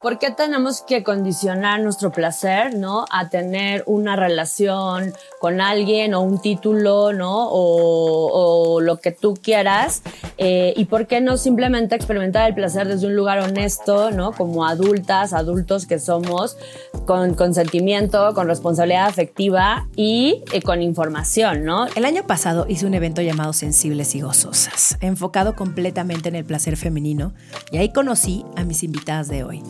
[0.00, 3.04] ¿Por qué tenemos que condicionar nuestro placer, no?
[3.10, 7.48] A tener una relación con alguien o un título, ¿no?
[7.50, 10.02] O, lo que tú quieras.
[10.36, 14.30] Eh, ¿Y por qué no simplemente experimentar el placer desde un lugar honesto, ¿no?
[14.30, 16.56] Como adultas, adultos que somos,
[17.04, 21.88] con consentimiento, con responsabilidad afectiva y eh, con información, ¿no?
[21.96, 26.76] El año pasado hice un evento llamado Sensibles y Gozosas, enfocado completamente en el placer
[26.76, 27.34] femenino,
[27.72, 29.60] y ahí conocí a mis invitadas de hoy.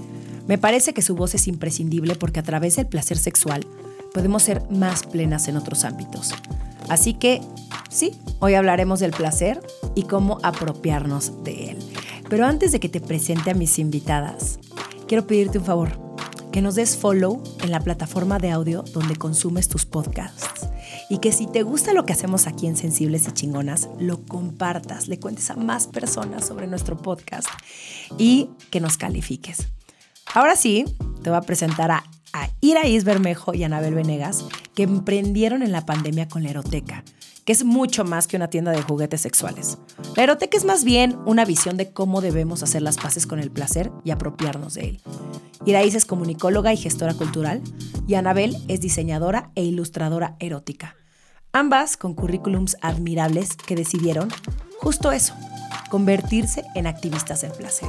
[0.48, 3.66] Me parece que su voz es imprescindible porque a través del placer sexual
[4.14, 6.32] podemos ser más plenas en otros ámbitos.
[6.88, 7.42] Así que,
[7.90, 9.60] sí, hoy hablaremos del placer
[9.94, 11.78] y cómo apropiarnos de él.
[12.30, 14.58] Pero antes de que te presente a mis invitadas,
[15.06, 16.00] quiero pedirte un favor,
[16.50, 20.66] que nos des follow en la plataforma de audio donde consumes tus podcasts.
[21.10, 25.08] Y que si te gusta lo que hacemos aquí en Sensibles y Chingonas, lo compartas,
[25.08, 27.48] le cuentes a más personas sobre nuestro podcast
[28.16, 29.68] y que nos califiques.
[30.34, 30.84] Ahora sí,
[31.22, 32.04] te voy a presentar a,
[32.60, 37.04] Iraís Bermejo y Anabel Venegas, que emprendieron en la pandemia con la eroteca,
[37.44, 39.78] que es mucho más que una tienda de juguetes sexuales.
[40.16, 43.50] La eroteca es más bien una visión de cómo debemos hacer las paces con el
[43.50, 45.00] placer y apropiarnos de él.
[45.64, 47.62] Iraís es comunicóloga y gestora cultural,
[48.06, 50.96] y Anabel es diseñadora e ilustradora erótica.
[51.52, 54.28] Ambas con currículums admirables que decidieron
[54.80, 55.34] justo eso,
[55.90, 57.88] convertirse en activistas del placer.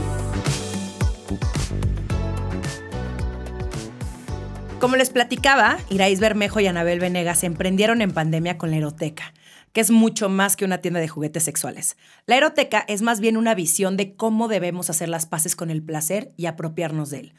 [4.81, 9.31] Como les platicaba, Iraís Bermejo y Anabel Venegas se emprendieron en pandemia con la eroteca,
[9.73, 11.97] que es mucho más que una tienda de juguetes sexuales.
[12.25, 15.83] La eroteca es más bien una visión de cómo debemos hacer las paces con el
[15.83, 17.33] placer y apropiarnos de él.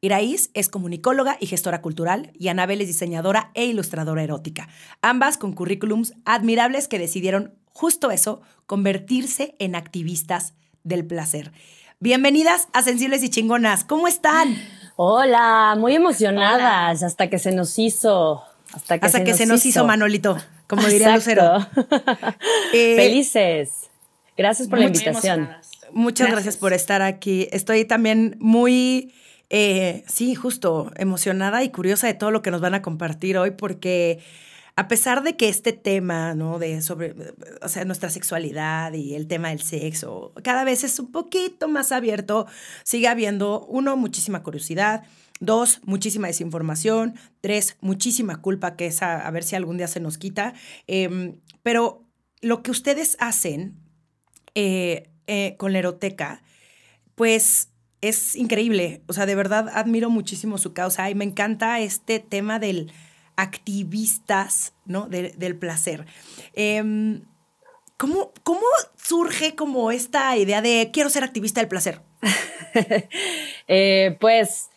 [0.00, 4.68] Iraís es comunicóloga y gestora cultural y Anabel es diseñadora e ilustradora erótica,
[5.00, 11.52] ambas con currículums admirables que decidieron justo eso, convertirse en activistas del placer.
[12.00, 14.56] Bienvenidas a Sensibles y Chingonas, ¿cómo están?
[15.00, 18.42] Hola, muy emocionadas hasta que se nos hizo.
[18.72, 19.84] Hasta que, hasta se, que nos se nos hizo.
[19.84, 20.36] Manolito,
[20.66, 21.64] como diría Lucero.
[22.74, 23.90] Eh, Felices.
[24.36, 25.50] Gracias por la invitación.
[25.92, 26.56] Muchas gracias.
[26.56, 27.46] por estar aquí.
[27.52, 29.14] Estoy también muy,
[29.50, 33.52] eh, sí, justo emocionada y curiosa de todo lo que nos van a compartir hoy
[33.52, 34.18] porque
[34.78, 36.60] a pesar de que este tema, ¿no?
[36.60, 37.12] De sobre,
[37.62, 41.90] o sea, nuestra sexualidad y el tema del sexo, cada vez es un poquito más
[41.90, 42.46] abierto,
[42.84, 45.02] sigue habiendo, uno, muchísima curiosidad,
[45.40, 50.16] dos, muchísima desinformación, tres, muchísima culpa, que es a, ver si algún día se nos
[50.16, 50.54] quita.
[50.86, 52.04] Em, pero
[52.40, 53.80] lo que ustedes hacen
[54.54, 56.44] eh, eh, con la eroteca,
[57.16, 59.02] pues es increíble.
[59.08, 62.92] O sea, de verdad admiro muchísimo su causa y me encanta este tema del
[63.38, 65.08] activistas ¿no?
[65.08, 66.06] del placer.
[66.54, 67.22] Em,
[67.96, 68.66] ¿cómo, ¿Cómo
[68.96, 72.02] surge como esta idea de quiero ser activista del placer?
[73.70, 74.70] Eh, pues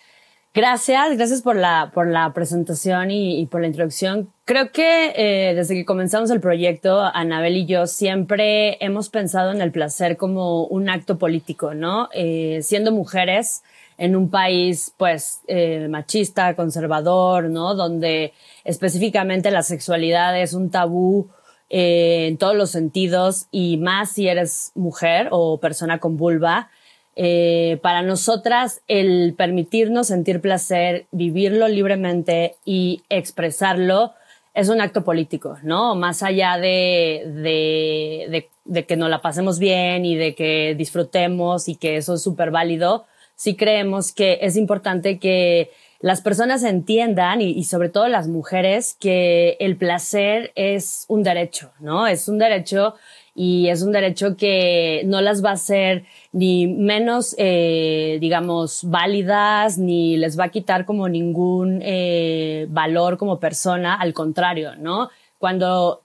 [0.54, 4.34] gracias, gracias por la, por la presentación y, por la introducción.
[4.44, 9.62] Creo que eh, desde que comenzamos el proyecto, Anabel y yo siempre hemos pensado en
[9.62, 12.10] el placer como un acto político, ¿no?
[12.14, 13.64] Eh, siendo mujeres,
[14.01, 17.75] en un país pues eh, machista, conservador, ¿no?
[17.75, 21.29] Donde específicamente la sexualidad es un tabú
[21.69, 26.72] eh, en todos los sentidos y más si eres mujer o persona con vulva.
[27.16, 34.13] Eh, para nosotras el permitirnos sentir placer, vivirlo libremente y expresarlo
[34.56, 35.94] es un acto político, ¿no?
[35.94, 41.69] Más allá de, de, de, de que nos la pasemos bien y de que disfrutemos
[41.69, 43.06] y que eso es súper válido,
[43.41, 49.57] sí creemos que es importante que las personas entiendan y, sobre todo las mujeres que
[49.60, 52.06] el placer es un derecho, ¿no?
[52.06, 52.94] Es un derecho
[53.33, 59.80] y es un derecho que no las va a hacer ni menos, eh, digamos, válidas,
[59.80, 65.10] ni les va a quitar como ningún eh, valor como persona, al contrario, ¿no?
[65.39, 66.04] Cuando,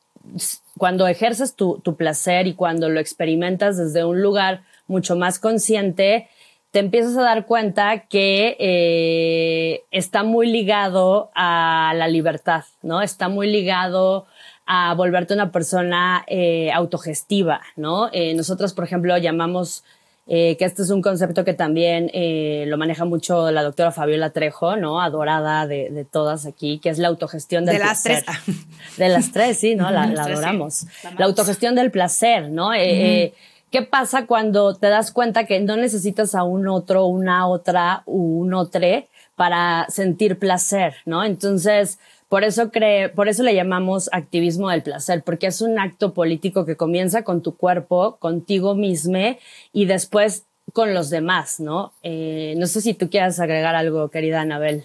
[0.79, 6.31] cuando ejerces tu, tu placer y cuando lo experimentas desde un lugar mucho más consciente,
[6.77, 13.01] te empiezas a dar cuenta que eh, está muy ligado a la libertad, ¿no?
[13.01, 14.27] Está muy ligado
[14.67, 18.11] a volverte una persona eh, autogestiva, ¿no?
[18.13, 19.85] Eh, nosotros, por ejemplo, llamamos
[20.29, 24.31] eh, que este es un concepto que también eh, lo maneja mucho la doctora Fabiola
[24.31, 25.01] Trejo, ¿no?
[25.01, 28.21] Adorada de, todas aquí, que es la autogestión del de placer.
[28.21, 28.97] De las tres.
[28.99, 29.89] De las tres, sí, ¿no?
[29.93, 30.87] La, adoramos.
[31.17, 32.75] La, autogestión del placer, ¿no?
[32.75, 33.33] Eh,
[33.71, 38.55] ¿Qué pasa cuando te das cuenta que no necesitas a un otro, una otra, un
[38.55, 41.25] otro para sentir placer, ¿no?
[41.25, 41.99] Entonces,
[42.29, 46.65] por eso, cree, por eso le llamamos activismo del placer, porque es un acto político
[46.65, 49.37] que comienza con tu cuerpo, contigo mismo
[49.73, 51.93] y después con los demás, ¿no?
[52.03, 54.83] Eh, no sé si tú quieras agregar algo, querida Anabel.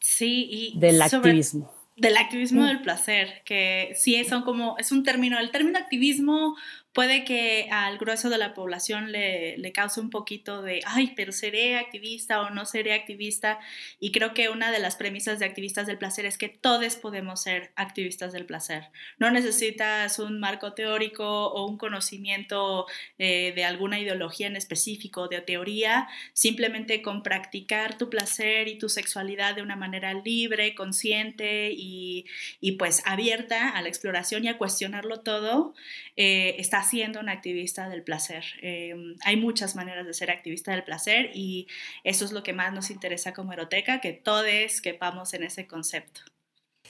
[0.00, 1.72] Sí, y del activismo.
[1.96, 2.66] Del activismo mm.
[2.66, 6.56] del placer, que sí son como, es un término, el término activismo
[6.92, 11.32] puede que al grueso de la población le, le, cause un poquito de, ay, pero
[11.32, 13.58] seré activista o no seré activista.
[13.98, 17.42] Y creo que una de las premisas de activistas del placer es que todos podemos
[17.42, 18.88] ser activistas del placer.
[19.18, 22.86] No necesitas un marco teórico o un conocimiento
[23.18, 28.88] eh, de alguna ideología en específico, de teoría, simplemente con practicar tu placer y tu
[28.88, 32.26] sexualidad de una manera libre, consciente y,
[32.60, 35.74] y pues abierta a la exploración y a cuestionarlo todo,
[36.16, 38.44] eh, está siendo un activista del placer.
[38.60, 41.68] Em, hay muchas maneras de ser activista del placer y
[42.04, 46.20] eso es lo que más nos interesa como eroteca, que todos quepamos en ese concepto.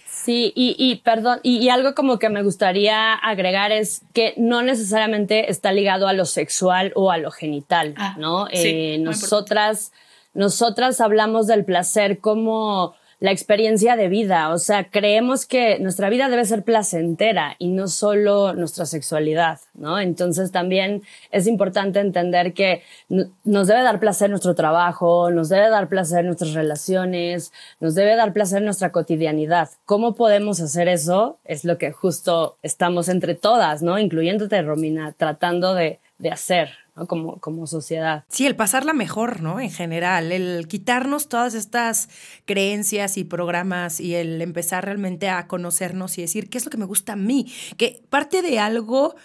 [0.06, 5.72] Sí, y, perdón, y, algo como que me gustaría agregar es que no necesariamente está
[5.72, 8.46] ligado a lo sexual o a lo genital, ah, ¿no?
[8.52, 9.92] Eh, nosotras,
[10.32, 14.52] nosotras hablamos del placer como la experiencia de vida.
[14.52, 20.00] O sea, creemos que nuestra vida debe ser placentera y no solo nuestra sexualidad, ¿no?
[20.00, 25.88] Entonces también es importante entender que nos debe dar placer nuestro trabajo, nos debe dar
[25.88, 29.70] placer nuestras relaciones, nos debe dar placer nuestra cotidianidad.
[29.84, 31.38] ¿Cómo podemos hacer eso?
[31.44, 34.00] Es lo que justo estamos entre todas, ¿no?
[34.00, 36.70] Incluyéndote, Romina, tratando de, de hacer,
[37.08, 38.24] como, como sociedad.
[38.28, 39.58] Sí, el pasarla mejor, ¿no?
[39.58, 42.08] En general, el quitarnos todas estas
[42.44, 46.76] creencias y programas y el empezar realmente a conocernos y decir qué es lo que
[46.76, 49.16] me gusta a mí, que parte de algo,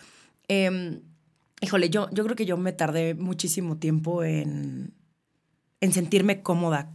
[0.48, 1.02] em,
[1.62, 4.96] híjole, yo, yo creo que yo me tardé muchísimo tiempo en,
[5.80, 6.90] en sentirme cómoda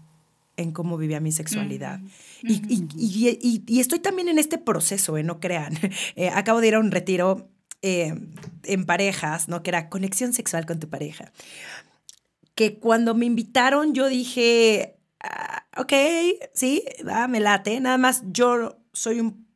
[0.57, 2.01] en cómo vivía mi sexualidad.
[2.43, 5.23] y, estoy también en este proceso, ¿eh?
[5.23, 5.79] no crean.
[6.17, 7.52] Eh, acabo de ir a un retiro
[7.83, 8.15] eh,
[8.65, 9.63] en parejas, ¿no?
[9.63, 11.33] Que era conexión sexual con tu pareja.
[12.55, 15.93] Que cuando me invitaron yo dije, ah, ok,
[16.55, 16.85] sí,
[17.29, 17.81] me late.
[17.81, 19.47] Nada más yo soy un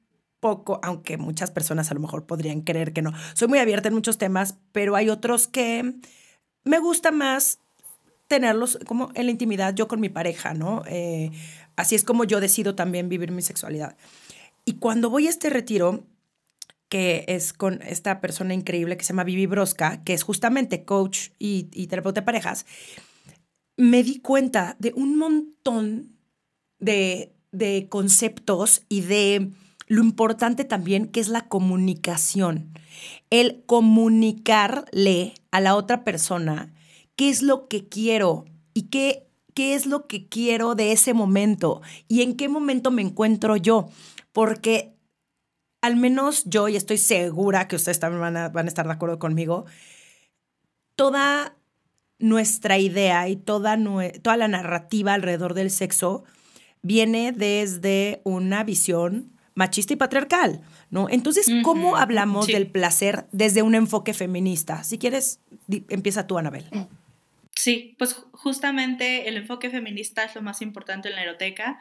[0.40, 3.94] poco, aunque muchas personas a lo mejor podrían creer que no, soy muy abierta en
[3.94, 5.94] muchos temas, pero hay otros que
[6.64, 7.61] me gusta más
[8.29, 10.82] tenerlos como en la intimidad yo con mi pareja, ¿no?
[10.87, 11.31] Eh,
[11.76, 13.96] así es como yo decido también vivir mi sexualidad.
[14.64, 16.05] Y cuando voy a este retiro,
[16.88, 21.30] que es con esta persona increíble que se llama Vivi Brosca, que es justamente coach
[21.38, 22.66] y, terapeuta de parejas,
[23.76, 26.16] me di cuenta de un montón
[26.78, 29.50] de, de conceptos y de
[29.88, 32.72] lo importante también que es la comunicación.
[33.30, 36.74] El comunicarle a la otra persona
[37.14, 38.44] qué es lo que quiero
[38.74, 43.02] y qué, qué es lo que quiero de ese momento y en qué momento me
[43.02, 43.88] encuentro yo.
[44.32, 44.95] Porque
[45.86, 48.92] al menos yo, y estoy segura que ustedes también van a, van a estar de
[48.92, 49.66] acuerdo conmigo,
[50.96, 51.56] toda
[52.18, 53.78] nuestra idea y toda,
[54.22, 56.24] toda la narrativa alrededor del sexo
[56.82, 61.08] viene desde una visión machista y patriarcal, ¿no?
[61.08, 64.82] Entonces, ¿cómo hablamos del placer desde un enfoque feminista?
[64.82, 65.40] Si quieres,
[65.88, 66.66] empieza tú, Anabel.
[67.55, 71.78] Sí, pues justamente el enfoque feminista es lo más importante en la eroteca,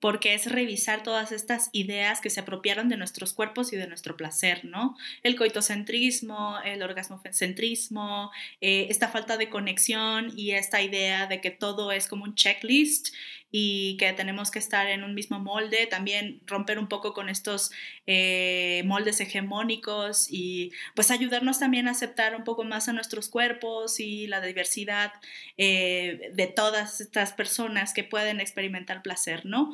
[0.00, 4.16] porque es revisar todas estas ideas que se apropiaron de nuestros cuerpos y de nuestro
[4.16, 4.96] placer, ¿no?
[5.22, 11.92] El coitocentrismo, el orgasmocentrismo, eh, esta falta de conexión y esta idea de que todo
[11.92, 13.08] es como un checklist
[13.50, 17.70] y que tenemos que estar en un mismo molde, también romper un poco con estos
[18.06, 24.00] eh, moldes hegemónicos y pues ayudarnos también a aceptar un poco más a nuestros cuerpos
[24.00, 25.12] y la diversidad
[25.56, 29.72] eh, de todas estas personas que pueden experimentar placer, ¿no?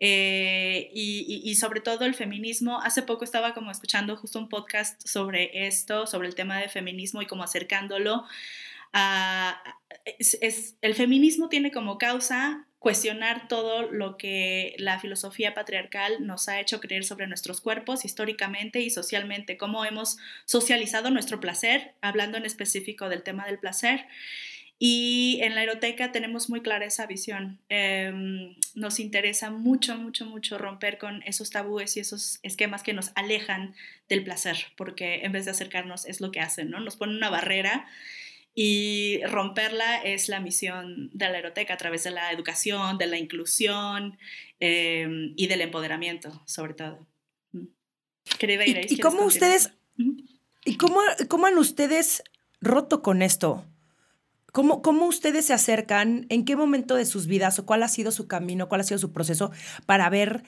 [0.00, 2.80] Eh, y, sobre todo el feminismo.
[2.82, 7.22] Hace poco estaba como escuchando justo un podcast sobre esto, sobre el tema de feminismo
[7.22, 8.24] y como acercándolo.
[8.92, 9.62] A,
[10.04, 16.60] es, el feminismo tiene como causa cuestionar todo lo que la filosofía patriarcal nos ha
[16.60, 22.44] hecho creer sobre nuestros cuerpos históricamente y socialmente, cómo hemos socializado nuestro placer, hablando en
[22.44, 24.04] específico del tema del placer.
[24.78, 27.58] Y en la eroteca tenemos muy clara esa visión.
[27.70, 33.12] Em, nos interesa mucho, mucho, mucho romper con esos tabúes y esos esquemas que nos
[33.14, 33.74] alejan
[34.10, 36.80] del placer, porque en vez de acercarnos es lo que hacen, ¿no?
[36.80, 37.86] Nos ponen una barrera
[38.54, 43.18] y romperla es la misión de la eroteca a través de la educación, de la
[43.18, 44.16] inclusión
[44.60, 47.06] eh, y del empoderamiento, sobre todo.
[48.38, 49.72] Querida ¿Y, cómo ustedes,
[50.64, 52.22] y cómo, cómo han ustedes
[52.60, 53.66] roto con esto?
[54.52, 56.26] ¿Cómo, ¿Cómo ustedes se acercan?
[56.28, 58.98] ¿En qué momento de sus vidas o cuál ha sido su camino, cuál ha sido
[58.98, 59.50] su proceso
[59.84, 60.44] para ver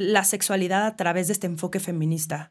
[0.00, 2.50] la sexualidad a través de este enfoque feminista?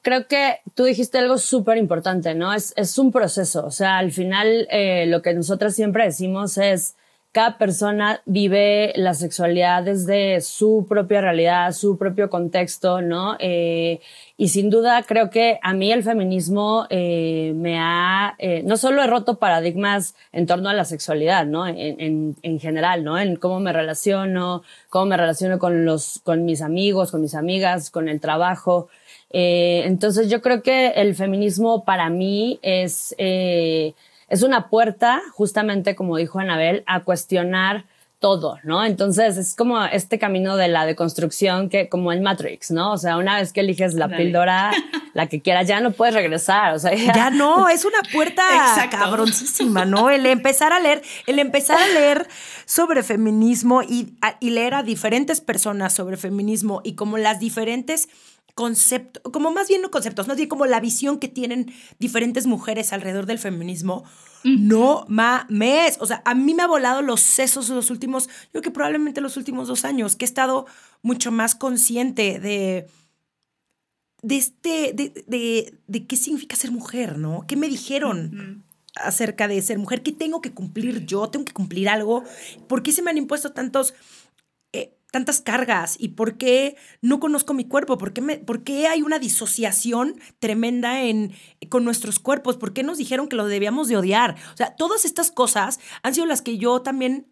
[0.00, 2.54] Creo que tú dijiste algo súper importante, ¿no?
[2.54, 3.66] Es, es, un proceso.
[3.66, 6.94] O sea, al final eh, lo que nosotras siempre decimos es
[7.34, 13.36] cada persona vive la sexualidad desde su propia realidad, su propio contexto, ¿no?
[13.40, 14.00] Eh,
[14.36, 19.02] y sin duda creo que a mí el feminismo eh, me ha, eh, no solo
[19.02, 21.66] he roto paradigmas en torno a la sexualidad, ¿no?
[21.66, 23.18] En, en, en, general, ¿no?
[23.18, 27.90] En cómo me relaciono, cómo me relaciono con los, con mis amigos, con mis amigas,
[27.90, 28.86] con el trabajo.
[29.30, 33.12] Eh, entonces yo creo que el feminismo para mí es,
[34.28, 37.84] es una puerta, justamente como dijo Anabel, a cuestionar
[38.24, 38.82] todo, ¿no?
[38.82, 42.92] Entonces es como este camino de la deconstrucción que como en Matrix, ¿no?
[42.92, 44.72] O sea, una vez que eliges la píldora,
[45.12, 48.42] la que quieras, ya no puedes regresar, o sea, ya, no, es una puerta
[48.90, 50.08] cabroncísima, ¿no?
[50.08, 52.26] El empezar a leer, el empezar a leer
[52.64, 58.08] sobre feminismo y, y leer a diferentes personas sobre feminismo y como las diferentes
[58.54, 62.92] conceptos, como más bien no conceptos, más bien como la visión que tienen diferentes mujeres
[62.92, 64.04] alrededor del feminismo.
[64.44, 65.96] No mames.
[66.00, 69.22] O sea, a mí me ha volado los sesos los últimos, yo creo que probablemente
[69.22, 70.66] los últimos dos años, que he estado
[71.02, 72.86] mucho más consciente de,
[74.22, 77.46] de este, de, de, qué significa ser mujer, ¿no?
[77.48, 78.64] ¿Qué me dijeron?
[78.96, 81.28] acerca de ser mujer, ¿qué tengo que cumplir yo?
[81.28, 82.22] ¿Tengo que cumplir algo?
[82.68, 83.92] ¿Por qué se me han impuesto tantos
[85.14, 89.20] tantas cargas y por qué no conozco mi cuerpo, por qué, por qué hay una
[89.20, 91.32] disociación tremenda en,
[91.68, 94.34] con nuestros cuerpos, por qué nos dijeron que lo debíamos de odiar.
[94.54, 97.28] O sea, todas estas cosas han sido las que yo también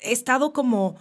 [0.00, 0.94] he estado como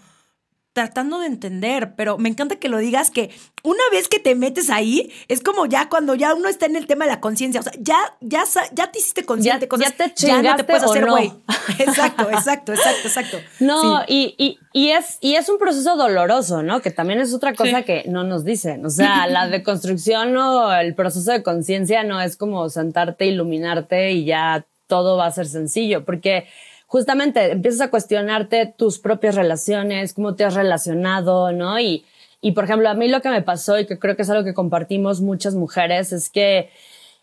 [0.73, 3.29] tratando de entender, pero me encanta que lo digas que
[3.63, 6.87] una vez que te metes ahí, es como ya cuando ya uno está en el
[6.87, 10.13] tema de la conciencia, o sea, ya, ya, ya te hiciste consciente ya, ya te
[10.15, 11.31] ya no te puedes hacer güey.
[11.79, 13.37] Exacto, exacto, exacto, exacto.
[13.59, 16.81] No, y, y, y, es, y es un proceso doloroso, ¿no?
[16.81, 18.85] Que también es otra cosa que no nos dicen.
[18.85, 24.25] O sea, la deconstrucción o el proceso de conciencia no es como sentarte, iluminarte y
[24.25, 26.47] ya todo va a ser sencillo, porque
[26.91, 31.79] justamente empiezas a cuestionarte tus propias relaciones, cómo te has relacionado, ¿no?
[31.79, 32.03] Y,
[32.41, 34.43] y por ejemplo, a mí lo que me pasó y que creo que es algo
[34.43, 36.69] que compartimos muchas mujeres es que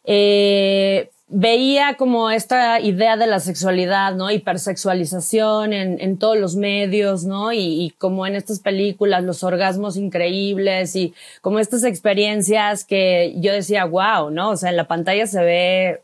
[0.05, 4.31] eh, veía como esta idea de la sexualidad, ¿no?
[4.31, 7.53] Hipersexualización en, en todos los medios, ¿no?
[7.53, 13.53] Y, y, como en estas películas, los orgasmos increíbles y como estas experiencias que yo
[13.53, 14.49] decía, wow, ¿no?
[14.49, 16.01] O sea, en la pantalla se ve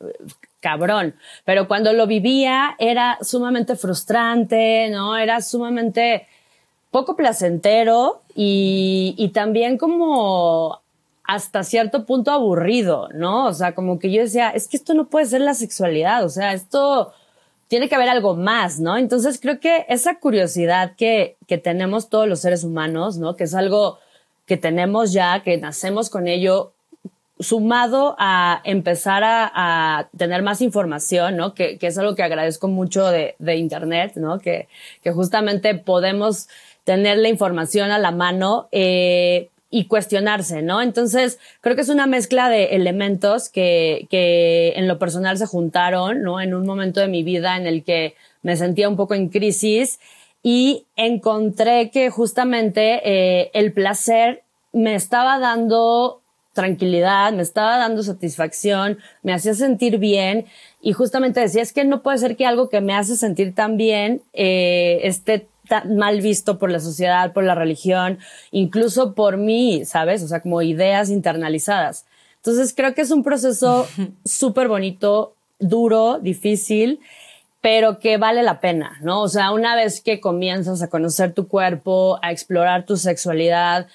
[0.65, 1.15] cabrón.
[1.45, 5.15] Pero cuando lo vivía era sumamente frustrante, ¿no?
[5.19, 6.27] Era sumamente
[6.91, 10.81] poco placentero y, también como
[11.25, 13.47] hasta cierto punto aburrido, ¿no?
[13.47, 16.29] O sea, como que yo decía, es que esto no puede ser la sexualidad, o
[16.29, 17.13] sea, esto
[17.69, 18.97] tiene que haber algo más, ¿no?
[18.97, 23.37] Entonces creo que esa curiosidad que, que tenemos todos los seres humanos, ¿no?
[23.37, 23.99] Que es algo
[24.47, 26.74] que tenemos ya, que nacemos con ello,
[27.39, 31.55] sumado a empezar a, tener más información, ¿no?
[31.55, 34.39] Que, es algo que agradezco mucho de, Internet, ¿no?
[34.39, 34.69] Que,
[35.03, 36.49] que, justamente podemos
[36.85, 40.81] tener la información a la mano eh, y cuestionarse, ¿no?
[40.81, 46.23] Entonces, creo que es una mezcla de elementos que, que en lo personal se juntaron,
[46.23, 46.41] ¿no?
[46.41, 49.99] En un momento de mi vida en el que me sentía un poco en crisis
[50.45, 56.21] y encontré que justamente eh, el placer me estaba dando
[56.55, 60.47] tranquilidad, me estaba dando satisfacción, me hacía sentir bien
[60.81, 63.77] y justamente decía, es que no puede ser que algo que me hace sentir tan
[63.77, 68.19] bien eh, esté tan mal visto por la sociedad, por la religión,
[68.51, 70.23] incluso por mí, ¿sabes?
[70.23, 72.07] O sea, como ideas internalizadas.
[72.37, 73.87] Entonces creo que es un proceso
[74.25, 77.01] súper bonito, duro, difícil,
[77.61, 79.23] pero que vale la pena, ¿no?
[79.23, 83.87] O sea, una vez que comienzas a conocer tu cuerpo, a explorar tu sexualidad,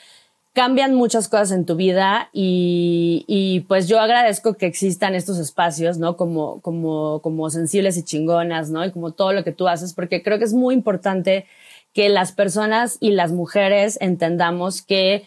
[0.60, 6.18] cambian muchas cosas en tu vida y, pues yo agradezco que existan estos espacios, ¿no?
[6.18, 8.84] Como, como, como sensibles y chingonas, ¿no?
[8.84, 11.46] Y como todo lo que tú haces, porque creo que es muy importante
[11.94, 15.24] que las personas y las mujeres entendamos que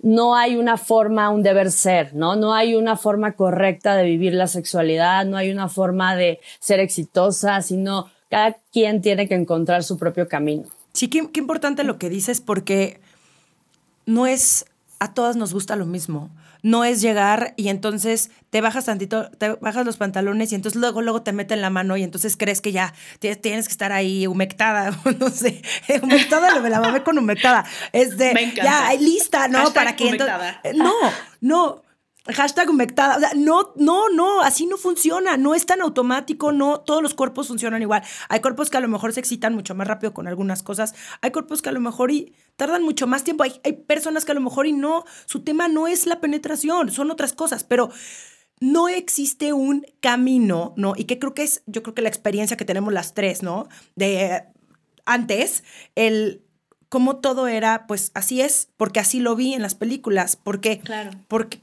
[0.00, 2.36] no hay una forma, un deber ser, ¿no?
[2.36, 6.78] No hay una forma correcta de vivir la sexualidad, no hay una forma de ser
[6.78, 10.68] exitosa, sino cada quien tiene que encontrar su propio camino.
[10.92, 13.00] Sí, qué importante lo que dices porque
[14.08, 14.64] no es
[15.00, 16.30] a todas nos gusta lo mismo.
[16.62, 21.02] No es llegar y entonces te bajas tantito, te bajas los pantalones y entonces luego,
[21.02, 24.98] luego te meten la mano y entonces crees que ya tienes que estar ahí humectada,
[25.20, 25.62] no sé,
[26.02, 27.64] humectada, me la mamé con humectada.
[27.92, 29.72] Es de, Me ya, lista, ¿no?
[29.72, 30.60] Para que humectada.
[30.74, 30.94] no,
[31.40, 31.82] no,
[32.34, 33.16] Hashtag humectada.
[33.16, 35.36] O sea, no, no, no, así no funciona.
[35.36, 38.02] No es tan automático, no todos los cuerpos funcionan igual.
[38.28, 40.94] Hay cuerpos que a lo mejor se excitan mucho más rápido con algunas cosas.
[41.22, 43.44] Hay cuerpos que a lo mejor y tardan mucho más tiempo.
[43.44, 46.90] Hay, hay personas que a lo mejor y no, su tema no es la penetración,
[46.90, 47.90] son otras cosas, pero
[48.60, 50.94] no existe un camino, ¿no?
[50.96, 53.68] Y que creo que es, yo creo que la experiencia que tenemos las tres, ¿no?
[53.94, 54.42] De
[55.06, 56.42] antes, el
[56.88, 61.10] cómo todo era, pues así es, porque así lo vi en las películas, porque, Claro.
[61.28, 61.60] porque,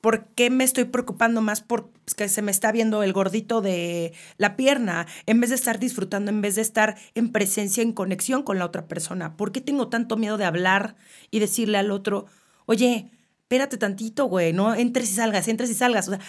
[0.00, 3.60] ¿por qué me estoy preocupando más por pues, que se me está viendo el gordito
[3.60, 7.92] de la pierna en vez de estar disfrutando, en vez de estar en presencia, en
[7.92, 9.36] conexión con la otra persona?
[9.36, 10.96] ¿Por qué tengo tanto miedo de hablar
[11.30, 12.26] y decirle al otro,
[12.66, 13.10] oye,
[13.42, 16.08] espérate tantito, güey, no entres y salgas, entres y salgas?
[16.08, 16.20] O sea,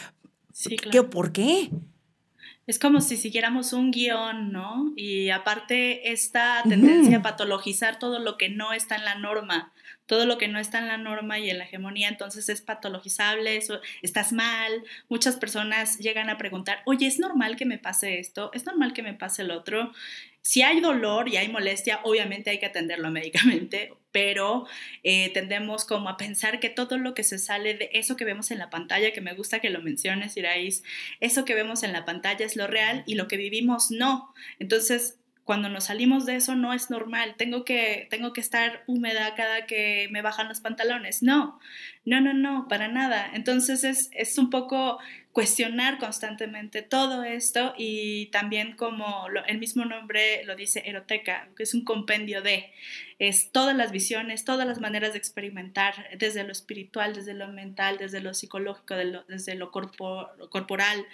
[0.51, 1.09] Sí, ¿qué, claro.
[1.09, 1.69] ¿por qué?
[2.67, 4.91] Es como si siguiéramos un guion, ¿no?
[4.95, 9.71] Y aparte esta tendencia a patologizar todo lo que no está en la norma,
[10.09, 13.55] todo lo que no está en la norma y en la hegemonía, entonces es patologizable,
[13.55, 14.83] eso, estás mal.
[15.07, 18.49] Muchas personas llegan a preguntar, oye, ¿es normal que me pase esto?
[18.55, 19.93] ¿Es normal que me pase el otro?
[20.41, 24.65] Si hay dolor y hay molestia, obviamente hay que atenderlo médicamente, pero
[25.03, 28.49] eh, tendemos como a pensar que todo lo que se sale de eso que vemos
[28.49, 30.83] en la pantalla, que me gusta que lo menciones, Irais,
[31.19, 34.33] eso que vemos en la pantalla es lo real y lo que vivimos no.
[34.57, 39.33] Entonces, cuando nos salimos de eso no es normal, tengo que, tengo que estar húmeda
[39.33, 41.23] cada que me bajan los pantalones.
[41.23, 41.59] No,
[42.05, 43.31] no, no, no, para nada.
[43.33, 44.99] Entonces es, es un poco
[45.31, 51.63] cuestionar constantemente todo esto y también como lo, el mismo nombre lo dice Eroteca, que
[51.63, 52.71] es un compendio de,
[53.19, 57.97] es todas las visiones, todas las maneras de experimentar, desde lo espiritual, desde lo mental,
[57.99, 61.05] desde lo psicológico, de lo, desde lo, corpo, lo, corporal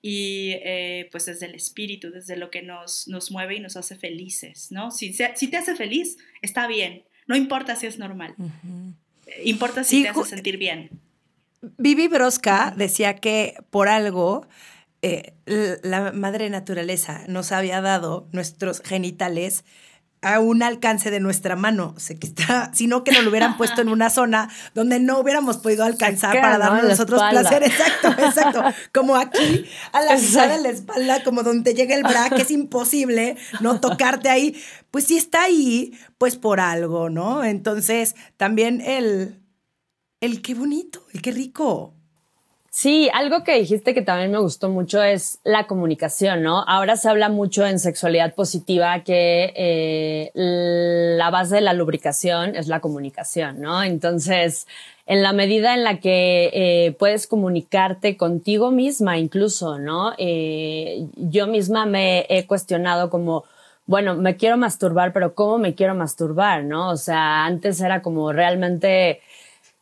[0.00, 3.96] y eh, pues desde el espíritu, desde lo que nos, nos mueve y nos hace
[3.96, 4.92] felices, ¿no?
[4.92, 8.94] Si, si te hace feliz, está bien, no importa si es normal, uh -huh.
[9.44, 10.90] importa si sí, te hace sentir bien.
[11.60, 14.46] Vivi Brosca decía que por algo
[15.02, 15.34] eh,
[15.82, 19.64] la madre naturaleza nos había dado nuestros genitales
[20.22, 21.94] a un alcance de nuestra mano,
[22.72, 26.42] sino que nos lo hubieran puesto en una zona donde no hubiéramos podido alcanzar queda,
[26.42, 26.88] para darnos ¿no?
[26.88, 27.62] nosotros placer.
[27.62, 28.64] Exacto, exacto.
[28.92, 32.50] Como aquí, a la mitad de la espalda, como donde llega el bra, que es
[32.50, 34.60] imposible no tocarte ahí.
[34.90, 37.44] Pues si está ahí, pues por algo, ¿no?
[37.44, 39.38] Entonces, también el,
[40.26, 41.92] el qué bonito, el qué rico.
[42.68, 46.62] Sí, algo que dijiste que también me gustó mucho es la comunicación, ¿no?
[46.68, 52.68] Ahora se habla mucho en sexualidad positiva que eh, la base de la lubricación es
[52.68, 53.82] la comunicación, ¿no?
[53.82, 54.66] Entonces,
[55.06, 60.12] en la medida en la que eh, puedes comunicarte contigo misma incluso, ¿no?
[60.18, 63.44] Eh, yo misma me he cuestionado como,
[63.86, 66.90] bueno, me quiero masturbar, pero ¿cómo me quiero masturbar, no?
[66.90, 69.22] O sea, antes era como realmente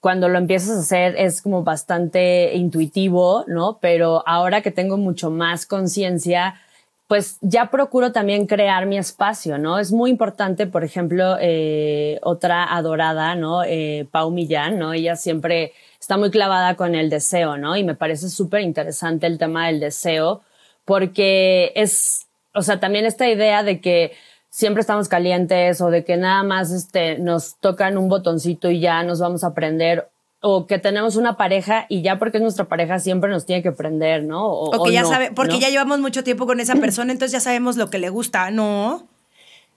[0.04, 3.78] cuando lo empiezas a hacer es como bastante intuitivo, ¿no?
[3.80, 6.60] Pero ahora que tengo mucho más conciencia,
[7.06, 9.78] pues ya procuro también crear mi espacio, ¿no?
[9.78, 13.64] Es muy importante, por ejemplo, eh, otra adorada, ¿no?
[13.64, 14.92] Eh, Pau Millán, ¿no?
[14.92, 17.74] Ella siempre está muy clavada con el deseo, ¿no?
[17.74, 20.42] Y me parece súper interesante el tema del deseo,
[20.84, 24.12] porque es, o sea, también esta idea de que
[24.54, 29.02] siempre estamos calientes o de que nada más este, nos tocan un botoncito y ya
[29.02, 30.08] nos vamos a prender
[30.40, 33.72] o que tenemos una pareja y ya porque es nuestra pareja siempre nos tiene que
[33.72, 34.46] prender, ¿no?
[34.46, 35.58] O, o que ya no, sabe, porque ¿no?
[35.58, 39.08] ya llevamos mucho tiempo con esa persona, entonces ya sabemos lo que le gusta, ¿no?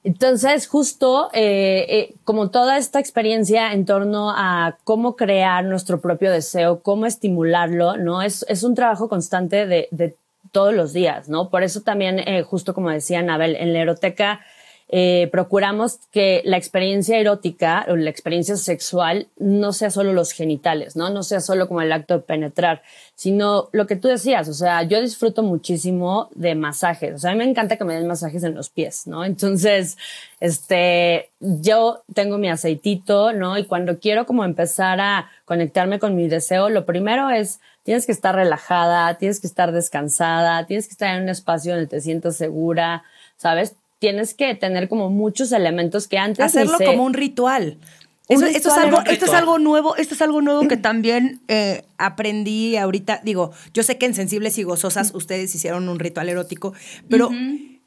[0.03, 6.31] Entonces, justo eh, eh, como toda esta experiencia en torno a cómo crear nuestro propio
[6.31, 8.21] deseo, cómo estimularlo, ¿no?
[8.21, 10.15] Es, es un trabajo constante de, de
[10.51, 11.49] todos los días, ¿no?
[11.49, 14.41] Por eso también, eh, justo como decía Anabel, en la eroteca
[14.89, 20.95] eh, procuramos que la experiencia erótica o la experiencia sexual no sea solo los genitales,
[20.95, 21.09] ¿no?
[21.09, 22.81] No sea solo como el acto de penetrar,
[23.13, 27.33] sino lo que tú decías, o sea, yo disfruto muchísimo de masajes, o sea, a
[27.33, 29.25] mí me encanta que me den masajes en los pies, ¿no?
[29.25, 29.97] Entonces,
[30.39, 33.57] este, yo tengo mi aceitito, ¿no?
[33.57, 38.13] Y cuando quiero como empezar a conectarme con mi deseo, lo primero es, tienes que
[38.13, 42.37] estar relajada, tienes que estar descansada, tienes que estar en un espacio donde te sientas
[42.37, 43.03] segura,
[43.35, 43.75] ¿sabes?
[43.99, 47.77] Tienes que tener como muchos elementos que antes hacerlo como un ritual.
[48.29, 51.85] Eso, esto, es algo, esto es algo nuevo, esto es algo nuevo que también eh,
[51.97, 53.21] aprendí ahorita.
[53.23, 56.73] Digo, yo sé que en Sensibles y Gozosas ustedes hicieron un ritual erótico,
[57.09, 57.79] pero Ujú.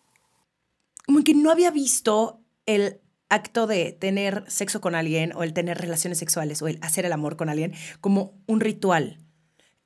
[1.05, 5.77] como que no había visto el acto de tener sexo con alguien o el tener
[5.77, 9.19] relaciones sexuales o el hacer el amor con alguien como un ritual.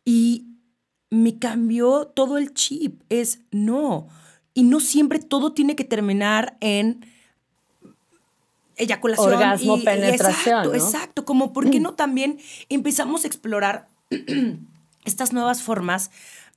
[0.05, 0.47] Y
[1.11, 3.03] me cambió todo el chip.
[3.09, 4.09] Es no.
[4.55, 7.05] Y no siempre todo tiene que terminar en
[8.77, 9.33] eyaculación.
[9.33, 10.65] Orgasmo, penetración.
[10.65, 11.25] Exacto, exacto.
[11.25, 12.39] Como, ¿por qué no también
[12.69, 13.89] empezamos a explorar
[15.05, 16.11] estas nuevas formas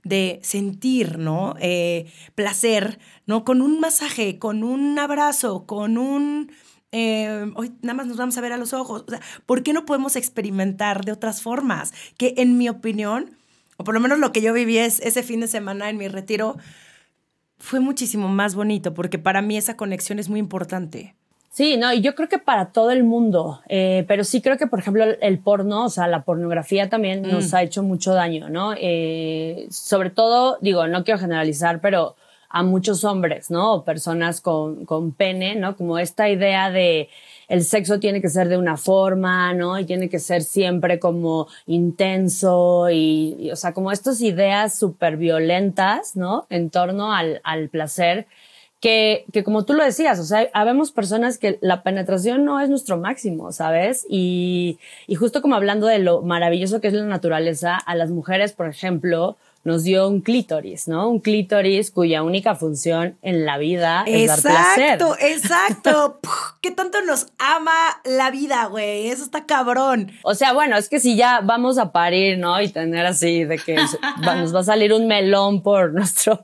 [0.03, 1.55] de sentir, ¿no?
[1.59, 3.43] Eh, placer, ¿no?
[3.43, 6.51] Con un masaje, con un abrazo, con un...
[6.93, 9.03] Eh, hoy nada más nos vamos a ver a los ojos.
[9.05, 11.93] O sea, ¿por qué no podemos experimentar de otras formas?
[12.17, 13.37] Que en mi opinión,
[13.75, 16.07] o por lo menos lo que yo viví es, ese fin de semana en mi
[16.07, 16.57] retiro,
[17.59, 21.15] fue muchísimo más bonito, porque para mí esa conexión es muy importante.
[21.57, 24.67] Sí, no, y yo creo que para todo el mundo, eh, pero sí creo que,
[24.67, 27.55] por ejemplo, el, porno, o sea, la pornografía también nos mm.
[27.55, 28.75] ha hecho mucho daño, ¿no?
[28.77, 32.15] Eh, sobre todo, digo, no quiero generalizar, pero
[32.49, 33.73] a muchos hombres, ¿no?
[33.75, 35.75] O personas con, con pene, ¿no?
[35.75, 37.09] Como esta idea de
[37.47, 39.79] el sexo tiene que ser de una forma, ¿no?
[39.79, 46.15] Y tiene que ser siempre como intenso y, o sea, como estas ideas súper violentas,
[46.15, 46.45] ¿no?
[46.49, 48.27] En torno al, al placer
[48.79, 52.69] que, que como tú lo decías, o sea, habemos personas que la penetración no es
[52.69, 54.05] nuestro máximo, ¿sabes?
[54.07, 58.53] Y, y justo como hablando de lo maravilloso que es la naturaleza, a las mujeres,
[58.53, 61.09] por ejemplo, nos dio un clítoris, ¿no?
[61.09, 64.83] Un clítoris cuya única función en la vida es dar placer.
[64.93, 66.19] Exacto, exacto.
[66.61, 67.73] ¿Qué tanto nos ama
[68.05, 69.09] la vida, güey?
[69.09, 70.13] Eso está cabrón.
[70.23, 72.61] O sea, bueno, es que si ya vamos a parir, ¿no?
[72.61, 73.75] Y tener así de que
[74.23, 76.41] nos va a salir un melón por nuestro,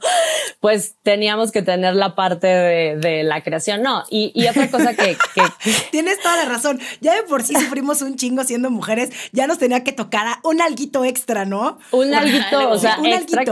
[0.60, 3.82] pues teníamos que tener la parte de, la creación.
[3.82, 5.16] No, y, otra cosa que,
[5.92, 6.82] Tienes toda la razón.
[7.00, 10.40] Ya de por sí sufrimos un chingo siendo mujeres, ya nos tenía que tocar a
[10.44, 11.78] un alguito extra, ¿no?
[11.92, 12.98] Un alguito, o sea,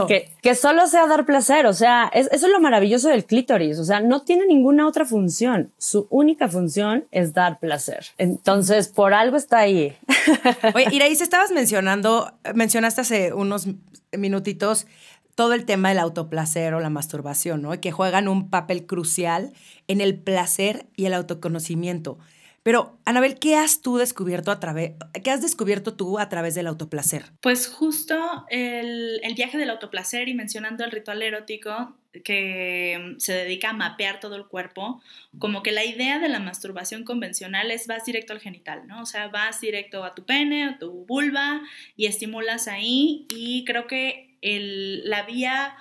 [0.06, 1.66] que, que, solo sea dar placer.
[1.66, 3.78] O sea, eso es lo maravilloso del clítoris.
[3.78, 5.72] O sea, no tiene ninguna otra función.
[5.78, 8.06] Su única función es dar placer.
[8.18, 9.96] Entonces, por algo está ahí.
[10.74, 13.66] Oye, Iraís, estabas mencionando, mencionaste hace unos
[14.12, 14.86] minutitos
[15.34, 17.80] todo el tema del autoplacer o la masturbación, ¿no?
[17.80, 19.52] Que juegan un papel crucial
[19.88, 22.18] en el placer y el autoconocimiento.
[22.62, 24.92] Pero, Anabel, ¿qué has tú descubierto a través,
[25.24, 27.24] qué has descubierto tú a través del autoplacer?
[27.40, 33.70] Pues justo el, el viaje del autoplacer y mencionando el ritual erótico que se dedica
[33.70, 35.00] a mapear todo el cuerpo,
[35.38, 39.00] como que la idea de la masturbación convencional es vas directo al genital, ¿no?
[39.00, 41.62] O sea, vas directo a tu pene, a tu vulva
[41.96, 45.74] y estimulas ahí y creo que el, la vía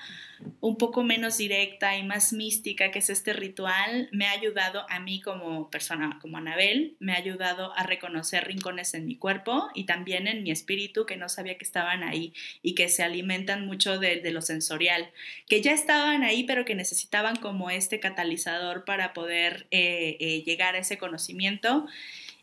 [0.59, 4.99] un poco menos directa y más mística que es este ritual, me ha ayudado a
[4.99, 9.85] mí como persona, como Anabel, me ha ayudado a reconocer rincones en mi cuerpo y
[9.85, 13.99] también en mi espíritu que no sabía que estaban ahí y que se alimentan mucho
[13.99, 15.11] de, lo sensorial,
[15.47, 20.75] que ya estaban ahí pero que necesitaban como este catalizador para poder eh, eh, llegar
[20.75, 21.87] a ese conocimiento.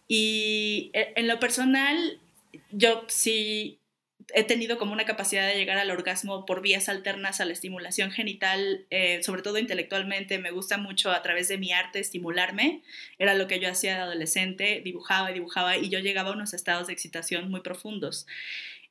[0.07, 2.19] Y eh, en lo personal,
[2.71, 3.79] yo sí
[4.35, 8.11] he tenido como una capacidad de llegar al orgasmo por vías alternas a la estimulación
[8.11, 10.39] genital, eh, sobre todo intelectualmente.
[10.39, 12.83] Me gusta mucho a través de mi arte estimularme.
[13.19, 16.53] Era lo que yo hacía de adolescente, dibujaba y dibujaba y yo llegaba a unos
[16.53, 18.27] estados de excitación muy profundos.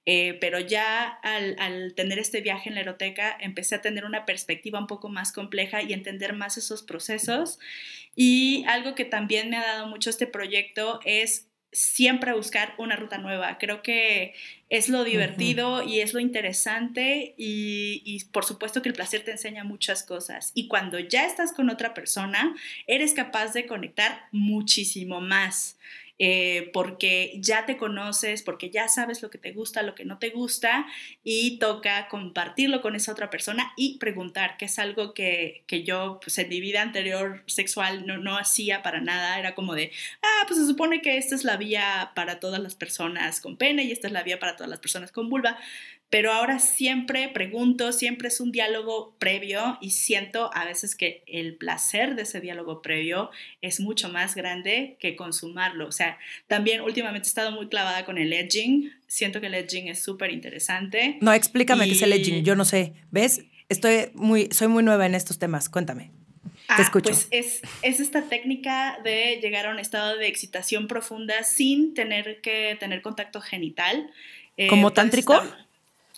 [0.10, 4.26] Eh, pero ya al, al, tener este viaje en la eroteca empecé a tener una
[4.26, 7.60] perspectiva un poco más compleja y entender más esos procesos.
[8.15, 11.47] Y algo que también me ha dado mucho este proyecto es
[11.78, 13.60] siempre buscar una ruta nueva.
[13.60, 14.34] Creo que
[14.68, 19.30] es lo divertido y es lo interesante y, y, por supuesto que el placer te
[19.30, 20.52] enseña muchas cosas.
[20.56, 22.56] Y cuando ya estás con otra persona,
[22.88, 25.78] eres capaz de conectar muchísimo más.
[26.19, 30.17] Eh, porque ya te conoces, porque ya sabes lo que te gusta, lo que no
[30.17, 30.88] te gusta
[31.23, 36.19] y toca compartirlo con esa otra persona y preguntar, que es algo que, que yo
[36.19, 39.91] pues, en mi vida anterior sexual no, no hacía para nada, era como de,
[40.23, 43.84] ah, pues se supone que esta es la vía para todas las personas con pene
[43.84, 45.60] y esta es la vía para todas las personas con vulva,
[46.10, 51.56] pero ahora siempre pregunto, siempre es un diálogo previo y siento a veces que el
[51.56, 53.30] placer de ese diálogo previo
[53.62, 55.88] es mucho más grande que consumarlo.
[55.88, 56.17] O sea,
[56.48, 60.32] también últimamente he estado muy clavada con el edging, siento que el edging es súper
[60.32, 61.17] interesante.
[61.20, 63.43] No, explícame qué es el edging, yo no sé, ¿ves?
[63.67, 66.12] Estoy muy, soy muy nueva en estos temas, cuéntame.
[66.67, 67.10] Te ah, escucho.
[67.10, 72.41] Pues es, es, esta técnica de llegar a un estado de excitación profunda sin tener
[72.41, 74.10] que tener contacto genital.
[74.70, 75.41] ¿Como eh, tántrico?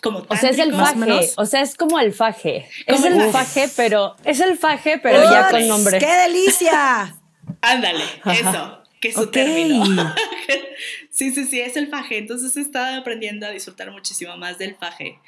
[0.00, 2.68] Como o sea, es el faje, o sea, es como el faje.
[2.86, 5.98] Es el faje, pero es el faje, pero ya con nombre.
[5.98, 7.16] ¡Qué delicia!
[7.60, 10.14] Ándale, eso, que es su término.
[11.10, 12.18] sí, sí, sí, es el faje.
[12.18, 15.18] Entonces he estado aprendiendo a disfrutar muchísimo más del faje.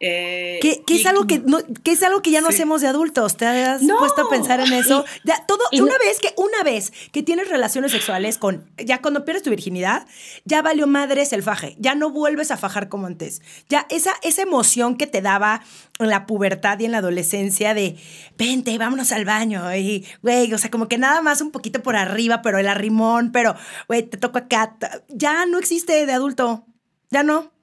[0.00, 3.36] Eh, que, es algo que, no, que es algo que ya no hacemos de adultos.
[3.36, 5.04] ¿Te has puesto a pensar en eso?
[5.24, 9.42] ya, todo, una vez que, una vez que tienes relaciones sexuales con, ya cuando pierdes
[9.42, 10.06] tu virginidad,
[10.44, 11.74] ya valió madres el faje.
[11.78, 13.42] Ya no vuelves a fajar como antes.
[13.68, 15.62] Ya esa, esa emoción que te daba
[15.98, 17.96] en la pubertad y en la adolescencia de
[18.36, 19.74] vente, vámonos al baño.
[19.74, 23.32] Y, güey, o sea, como que nada más un poquito por arriba, pero el arrimón,
[23.32, 23.56] pero,
[23.88, 24.76] güey, te toco acá.
[25.08, 26.64] Ya no existe de adulto.
[27.10, 27.57] Ya no.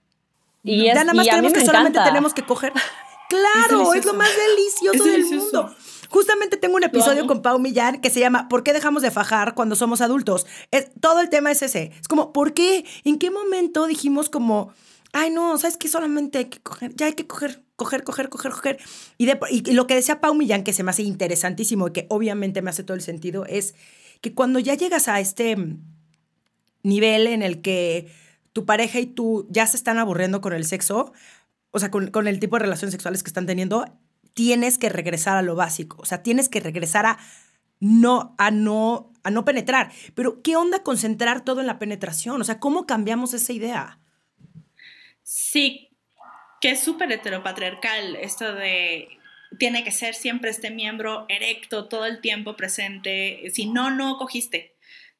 [0.66, 2.74] Y ya nada más tenemos que solamente tenemos que coger.
[3.30, 5.76] Claro, es, lo más delicioso del mundo.
[6.10, 9.56] Justamente tengo un episodio con Pau Millán que se llama ¿Por qué dejamos de fajar
[9.56, 10.46] cuando somos adultos?
[11.00, 11.92] todo el tema es ese.
[12.00, 12.86] Es como, ¿por qué?
[13.04, 14.74] ¿En qué momento dijimos como,
[15.12, 18.52] ay no, sabes que solamente hay que coger, ya hay que coger, coger, coger, coger,
[18.52, 18.78] coger?
[19.18, 22.62] Y, y lo que decía Pau Millán, que se me hace interesantísimo y que obviamente
[22.62, 23.74] me hace todo el sentido, es
[24.22, 25.58] que cuando ya llegas a este
[26.84, 28.08] nivel en el que
[28.56, 31.12] tu pareja y tú ya se están aburriendo con el sexo,
[31.72, 33.86] o sea, con, el tipo de relaciones sexuales que están teniendo,
[34.34, 35.98] tienes que regresar a lo básico.
[36.00, 37.18] O sea, tienes que regresar a
[37.82, 39.92] no, a no, a no penetrar.
[40.14, 42.40] Pero, ¿qué onda concentrar todo en la penetración?
[42.40, 44.00] O sea, ¿cómo cambiamos esa idea?
[45.22, 45.90] Sí,
[46.62, 49.10] que es súper heteropatriarcal esto de
[49.60, 53.52] tiene que ser siempre este miembro erecto todo el tiempo presente.
[53.54, 54.75] Si no, no cogiste.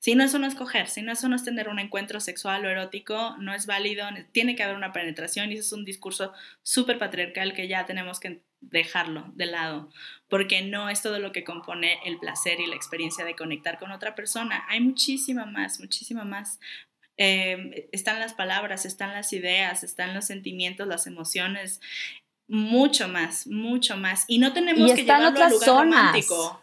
[0.06, 2.64] Si no, eso no es coger, si no, eso no es tener un encuentro sexual
[2.64, 6.32] o erótico, no es válido, tiene que haber una penetración y eso es un discurso
[6.62, 9.90] súper patriarcal que ya tenemos que dejarlo de lado,
[10.30, 13.92] porque no es todo lo que compone el placer y la experiencia de conectar con
[13.92, 14.64] otra persona.
[14.70, 16.60] Hay muchísima más, muchísima más.
[17.18, 21.82] Em, están las palabras, están las ideas, están los sentimientos, las emociones,
[22.48, 24.26] mucho más, mucho más.
[24.28, 26.62] Y no tenemos que llevarlo al lugar romántico.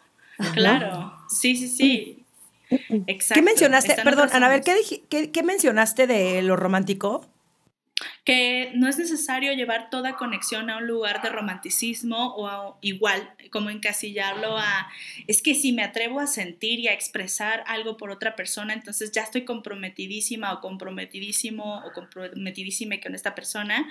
[0.53, 2.22] Claro, sí, sí, sí.
[3.07, 3.35] Exacto.
[3.35, 3.95] ¿Qué mencionaste?
[4.03, 7.32] Perdón, Ana, a ver, ¿qué, qué, mencionaste de lo romántico?
[8.25, 13.69] Que no es necesario llevar toda conexión a un lugar de romanticismo o igual, como
[13.69, 14.89] encasillarlo a,
[15.27, 19.11] es que si me atrevo a sentir y a expresar algo por otra persona, entonces
[19.11, 23.87] ya estoy comprometidísima o comprometidísimo o comprometidísima con esta persona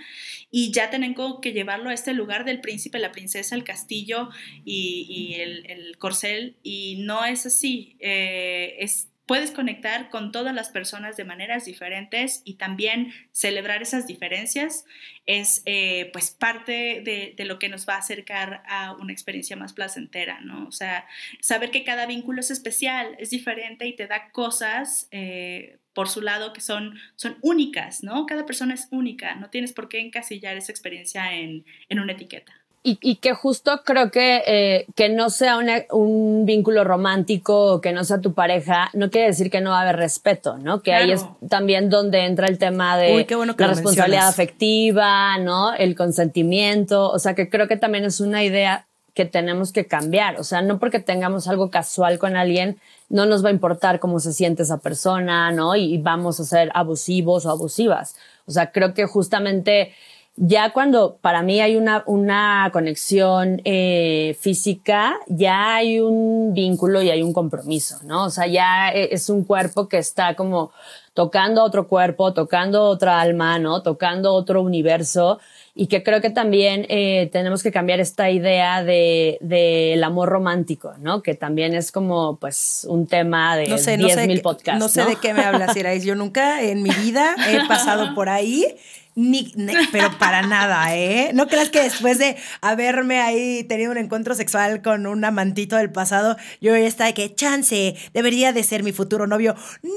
[0.50, 4.30] y ya tengo que llevarlo a este lugar del príncipe, la princesa, el castillo
[4.64, 11.16] y, el, corcel y no es así, eh, es puedes conectar con todas las personas
[11.16, 14.84] de maneras diferentes y también celebrar esas diferencias
[15.26, 19.72] es eh, pues parte de, lo que nos va a acercar a una experiencia más
[19.72, 20.66] placentera, ¿no?
[20.66, 21.06] O sea,
[21.40, 26.20] saber que cada vínculo es especial, es diferente y te da cosas eh, por su
[26.20, 28.26] lado que son, son únicas, ¿no?
[28.26, 32.61] Cada persona es única, no tienes por qué encasillar esa experiencia en una etiqueta.
[32.84, 35.56] Y, que justo creo que eh, que no sea
[35.92, 39.78] un vínculo romántico o que no sea tu pareja, no quiere decir que no va
[39.78, 40.82] a haber respeto, ¿no?
[40.82, 43.24] Que ahí es también donde entra el tema de
[43.56, 45.72] la responsabilidad afectiva, ¿no?
[45.74, 50.40] El consentimiento, o sea que creo que también es una idea que tenemos que cambiar,
[50.40, 54.18] o sea, no porque tengamos algo casual con alguien, no nos va a importar cómo
[54.18, 55.76] se siente esa persona, ¿no?
[55.76, 58.16] Y, y vamos a ser abusivos o abusivas.
[58.46, 59.94] O sea, creo que justamente
[60.36, 67.10] ya cuando para mí hay una, una conexión eh, física, ya hay un vínculo y
[67.10, 68.24] hay un compromiso, ¿no?
[68.24, 70.72] O sea, ya e, es un cuerpo que está como
[71.12, 73.82] tocando otro cuerpo, tocando otra alma, ¿no?
[73.82, 75.38] Tocando otro universo
[75.74, 80.94] y que creo que también eh, tenemos que cambiar esta idea de del amor romántico,
[80.98, 81.22] ¿no?
[81.22, 84.80] Que también es como pues un tema de no sé, 10 mil podcasts.
[84.80, 86.04] No sé de qué me hablas, Irais.
[86.04, 88.74] Yo nunca en mi vida he pasado por ahí
[89.14, 89.52] ni,
[89.92, 91.32] pero para nada, ¿eh?
[91.34, 95.92] No creas que después de haberme ahí tenido un encuentro sexual con un amantito del
[95.92, 99.54] pasado, yo ya está de que chance, debería de ser mi futuro novio.
[99.82, 99.90] No,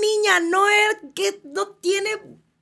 [0.00, 2.10] niña, no es que no tiene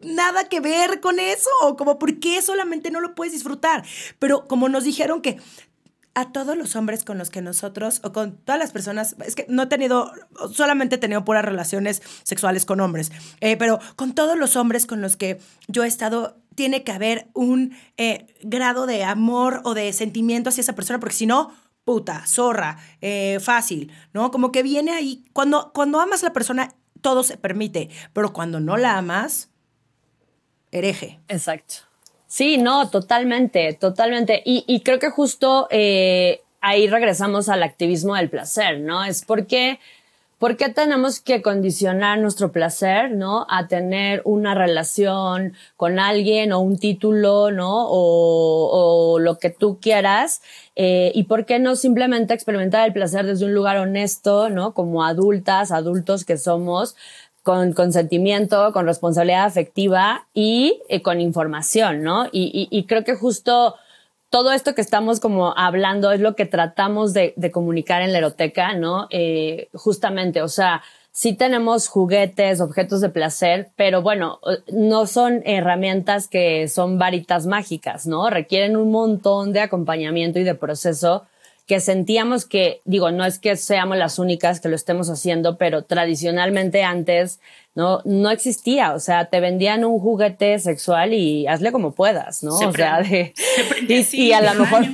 [0.01, 3.85] nada que ver con eso, como por qué solamente no lo puedes disfrutar.
[4.19, 5.39] Pero como nos dijeron que
[6.19, 9.47] a todos los hombres con los que nosotros, o con todas las personas, es que
[9.49, 10.11] no he tenido,
[10.53, 15.01] solamente he tenido puras relaciones sexuales con hombres, eh, pero con todos los hombres con
[15.01, 19.93] los que yo he estado, tiene que haber un eh, grado de amor o de
[19.93, 21.53] sentimiento hacia esa persona, porque si no,
[21.85, 24.33] puta, zorra, eh, fácil, ¿no?
[24.33, 28.59] Como que viene ahí, cuando, cuando amas a la persona, todo se permite, pero cuando
[28.59, 29.51] no la amas,
[30.73, 31.21] hereje.
[31.29, 31.88] Exacto.
[32.29, 34.43] Sí, no, totalmente, totalmente.
[34.45, 39.03] Y, y creo que justo eh, ahí regresamos al activismo del placer, ¿no?
[39.03, 39.81] Es porque,
[40.39, 43.47] ¿por qué tenemos que condicionar nuestro placer, ¿no?
[43.49, 47.89] A tener una relación con alguien o un título, ¿no?
[47.89, 50.43] O, o lo que tú quieras.
[50.77, 54.75] Eh, y por qué no simplemente experimentar el placer desde un lugar honesto, ¿no?
[54.75, 56.95] Como adultas, adultos que somos,
[57.49, 62.27] con consentimiento, con responsabilidad afectiva y eh, con información, ¿no?
[62.31, 63.75] Y, creo que justo
[64.29, 68.75] todo esto que estamos como hablando es lo que tratamos de, comunicar en la eroteca,
[68.75, 69.07] ¿no?
[69.09, 76.29] Eh, justamente, o sea, sí tenemos juguetes, objetos de placer, pero bueno, no son herramientas
[76.29, 78.29] que son varitas mágicas, ¿no?
[78.29, 81.25] Requieren un montón de acompañamiento y de proceso
[81.69, 85.83] que sentíamos que, digo, no es que seamos las únicas que lo estemos haciendo, pero
[85.83, 87.41] tradicionalmente antes
[87.75, 88.95] no, no existía.
[88.95, 92.55] O sea, te vendían un juguete sexual y hazle como puedas, ¿no?
[92.55, 93.35] o sea, de,
[93.87, 94.87] y, a lo mejor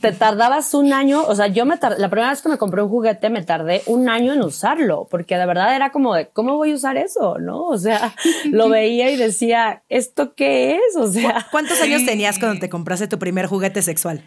[0.00, 1.22] te, tardabas un año.
[1.22, 4.08] O sea, yo me la primera vez que me compré un juguete me tardé un
[4.08, 7.38] año en usarlo, porque de verdad era como de, ¿cómo voy a usar eso?
[7.38, 7.62] ¿No?
[7.66, 8.12] O sea,
[8.50, 10.96] lo veía y decía, ¿esto qué es?
[10.96, 11.46] O sea.
[11.52, 14.24] ¿Cuántos años tenías cuando te compraste tu primer juguete sexual?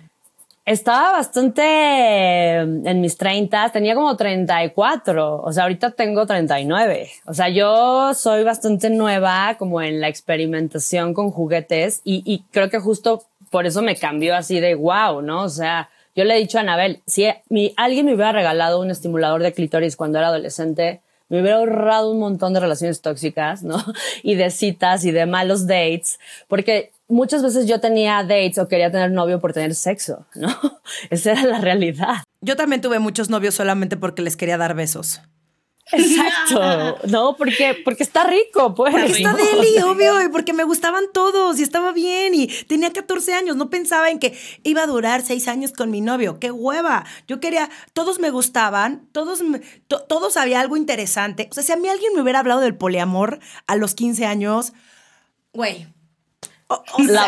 [0.67, 7.09] Estaba bastante en mis 30, tenía como 34, o sea, ahorita tengo 39.
[7.25, 12.79] O sea, yo soy bastante nueva como en la experimentación con juguetes y, creo que
[12.79, 15.43] justo por eso me cambió así de wow, ¿no?
[15.43, 17.29] O sea, yo le he dicho a Anabel, si
[17.77, 20.99] alguien me hubiera regalado un estimulador de clítoris cuando era adolescente,
[21.29, 23.81] me hubiera ahorrado un montón de relaciones tóxicas, ¿no?
[24.21, 28.91] Y de citas y de malos dates, porque muchas veces yo tenía dates o quería
[28.91, 30.49] tener novio por tener sexo, ¿no?
[31.09, 32.23] Esa era la realidad.
[32.41, 35.21] Yo también tuve muchos novios solamente porque les quería dar besos.
[35.91, 38.91] Exacto, no, porque, porque está rico, pues.
[38.91, 43.33] Porque está deli, obvio, y porque me gustaban todos y estaba bien y tenía 14
[43.33, 47.05] años, no pensaba en que iba a durar 6 años con mi novio, qué hueva.
[47.27, 49.41] Yo quería, todos me gustaban, todos,
[49.87, 51.47] todos había algo interesante.
[51.51, 54.73] O sea, si a mí alguien me hubiera hablado del poliamor a los 15 años,
[55.53, 55.87] güey,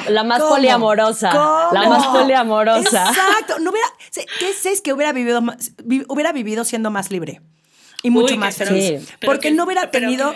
[0.09, 1.31] la, más poliamorosa.
[1.71, 3.09] La más poliamorosa.
[3.09, 3.59] Exacto.
[3.59, 3.87] No hubiera,
[4.39, 5.41] ¿Qué es que hubiera vivido,
[6.07, 7.41] hubiera vivido siendo más libre?
[8.03, 9.13] Y mucho más feliz.
[9.25, 10.33] porque no hubiera tenido...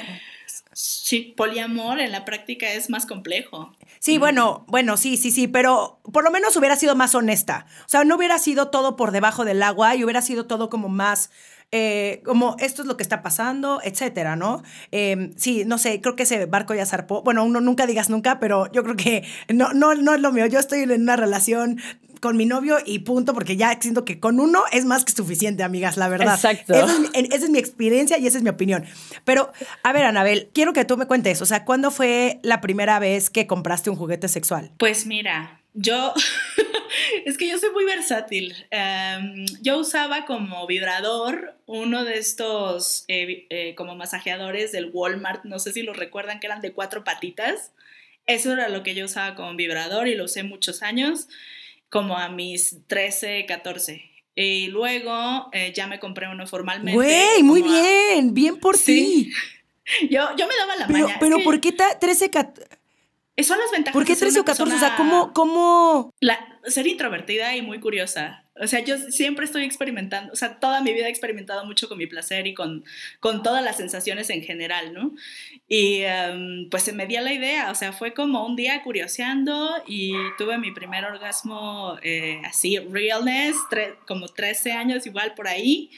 [0.75, 3.71] Sí, poliamor en la práctica es más complejo.
[4.03, 7.67] Sí, bueno, bueno, sí, sí, sí, pero por lo menos hubiera sido más honesta.
[7.85, 10.89] O sea, no hubiera sido todo por debajo del agua y hubiera sido todo como
[10.89, 11.29] más
[11.71, 14.61] eh, como esto es lo que está pasando, etcétera, ¿no?
[14.91, 17.23] Em, sí, no sé, creo que ese barco ya zarpó.
[17.23, 20.45] Bueno, uno nunca digas nunca, pero yo creo que no, no, no es lo mío.
[20.45, 21.79] Yo estoy en una relación
[22.23, 25.62] con mi novio y punto, porque ya siento que con uno es más que suficiente,
[25.62, 26.36] amigas, la verdad.
[26.36, 26.73] Exacto.
[26.73, 28.86] Esa es, mi experiencia y esa es mi opinión.
[29.25, 29.51] Pero,
[29.83, 33.29] a ver, Anabel, quiero que tú me cuentes, o sea, ¿cuándo fue la primera vez
[33.29, 34.71] que compraste un juguete sexual?
[34.77, 36.13] Pues mira, yo,
[37.25, 38.55] es que yo soy muy versátil.
[38.71, 45.59] Em, yo usaba como vibrador uno de estos eh, eh, como masajeadores del Walmart, no
[45.59, 47.73] sé si lo recuerdan, que eran de cuatro patitas.
[48.27, 51.27] Eso era lo que yo usaba como vibrador y lo usé muchos años,
[51.93, 54.10] como a mis 13, 14.
[54.34, 56.95] Y luego eh, ya me compré uno formalmente.
[56.95, 59.32] Güey, muy bien, bien por ti.
[60.10, 61.17] Yo, yo me daba la pero, maña.
[61.19, 62.69] Pero ¿por qué 13, 14?
[63.43, 63.93] Son las ventajas.
[63.93, 64.75] ¿Por qué 13 o 14?
[64.75, 66.10] O sea, ¿cómo, cómo...
[66.21, 68.42] La, ser introvertida y muy curiosa.
[68.61, 71.97] O sea, yo siempre estoy experimentando, o sea, toda mi vida he experimentado mucho con
[71.97, 72.85] mi placer y con,
[73.19, 75.13] con todas las sensaciones en general, ¿no?
[75.67, 79.83] Y em, pues se me dio la idea, o sea, fue como un día curioseando
[79.87, 83.55] y tuve mi primer orgasmo eh, así, realness,
[84.05, 85.89] como 13 años igual por ahí.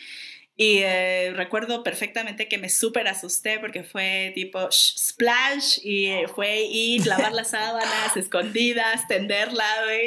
[0.57, 6.61] Y eh, recuerdo perfectamente que me súper asusté porque fue tipo splash y eh, fue
[6.61, 9.65] ir, lavar las sábanas escondidas, tenderla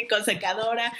[0.08, 0.92] con secadora.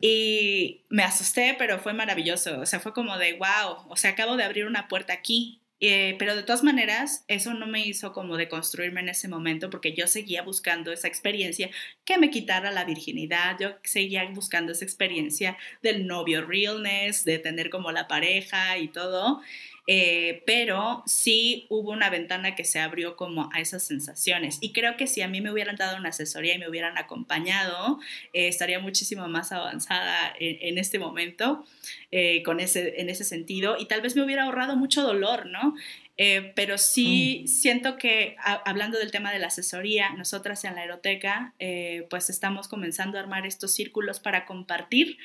[0.00, 2.60] Y me asusté, pero fue maravilloso.
[2.60, 6.16] O sea, fue como de wow, o sea, acabo de abrir una puerta aquí eh,
[6.18, 9.94] pero de todas maneras, eso no me hizo como de construirme en ese momento porque
[9.94, 11.70] yo seguía buscando esa experiencia
[12.04, 17.68] que me quitara la virginidad, yo seguía buscando esa experiencia del novio realness, de tener
[17.68, 19.42] como la pareja y todo.
[19.88, 24.58] Eh, pero sí hubo una ventana que se abrió como a esas sensaciones.
[24.60, 28.00] Y creo que si a mí me hubieran dado una asesoría y me hubieran acompañado,
[28.32, 31.64] eh, estaría muchísimo más avanzada en, este momento
[32.10, 35.74] eh, con ese, en ese sentido y tal vez me hubiera ahorrado mucho dolor, ¿no?
[36.18, 37.48] Eh, pero sí mm.
[37.48, 42.68] siento que hablando del tema de la asesoría, nosotras en la aeroteca eh, pues estamos
[42.68, 45.18] comenzando a armar estos círculos para compartir,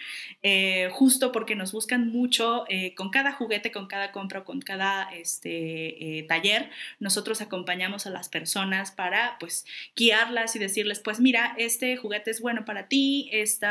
[0.44, 6.26] eh, justo porque nos buscan mucho con cada juguete, con cada compra, con cada este,
[6.28, 12.32] taller, nosotros acompañamos a las personas para pues guiarlas y decirles pues mira, este juguete
[12.32, 13.68] es bueno para ti, este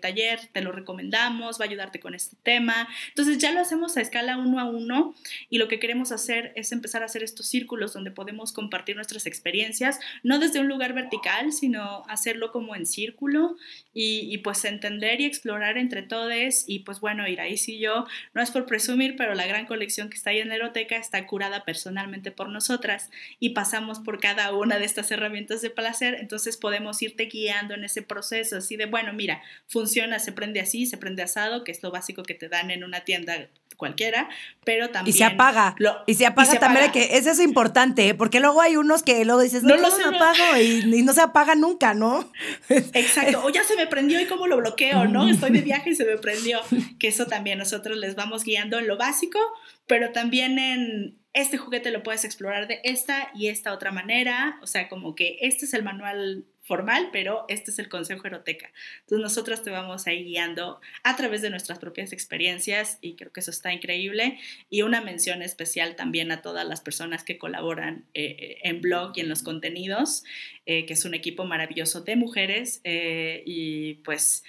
[0.00, 2.88] taller te lo recomendamos, va a ayudarte con este tema.
[3.08, 5.14] Entonces ya lo hacemos a escala uno a uno
[5.50, 9.26] y lo que queremos hacer es empezar a hacer estos círculos donde podemos compartir nuestras
[9.26, 13.56] experiencias, no desde un lugar vertical, sino hacerlo como en círculo
[13.94, 16.26] y, y pues entender y explorar entre todos
[16.66, 20.16] y pues bueno, Iraís y yo, no es por presumir, pero la gran colección que
[20.16, 24.78] está ahí en la eroteca está curada personalmente por nosotras y pasamos por cada una
[24.78, 29.12] de estas herramientas de placer, entonces podemos irte guiando en ese proceso, así de, bueno,
[29.12, 32.70] mira, funciona, se prende así, se prende asado, que es lo básico que te dan
[32.70, 34.28] en una tienda cualquiera,
[34.64, 35.14] pero también...
[35.14, 35.76] Y se apaga.
[36.06, 38.14] y se apaga también, que eso es importante, ¿eh?
[38.14, 41.54] porque luego hay unos que luego dices, no, no, no, apago y, no se apaga
[41.54, 42.30] nunca, ¿no?
[42.68, 45.28] Exacto, o ya se me prendió y cómo lo bloqueo, ¿no?
[45.28, 46.60] Estoy de viaje y se me prendió,
[46.98, 49.38] que eso también nosotros les vamos guiando en lo básico,
[49.86, 54.66] pero también en este juguete lo puedes explorar de esta y esta otra manera, o
[54.66, 58.70] sea, como que este es el manual formal, pero este es el consejo eroteca.
[59.00, 63.32] Entonces nosotros te vamos a ir guiando a través de nuestras propias experiencias y creo
[63.32, 64.38] que eso está increíble.
[64.68, 69.20] Y una mención especial también a todas las personas que colaboran eh, en blog y
[69.20, 70.24] en los contenidos,
[70.66, 74.42] eh, que es un equipo maravilloso de mujeres eh, y pues,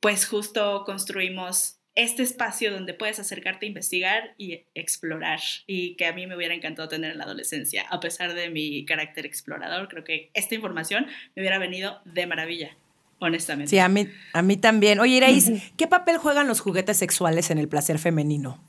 [0.00, 6.12] pues justo construimos este espacio donde puedes acercarte a investigar y explorar y que a
[6.12, 7.86] mí me hubiera encantado tener en la adolescencia.
[7.90, 12.76] A pesar de mi carácter explorador, creo que esta información me hubiera venido de maravilla,
[13.18, 13.70] honestamente.
[13.70, 15.00] Sí, a mí, a mí también.
[15.00, 18.62] Oye, Iraís, ¿qué papel juegan los juguetes sexuales en el placer femenino?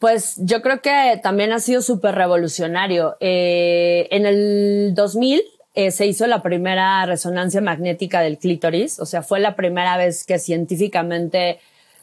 [0.00, 3.16] Pues yo creo que también ha sido súper revolucionario.
[3.20, 5.40] Eh, en el 2000
[5.74, 10.24] eh, se hizo la primera resonancia magnética del clítoris, o sea, fue la primera vez
[10.26, 11.60] que científicamente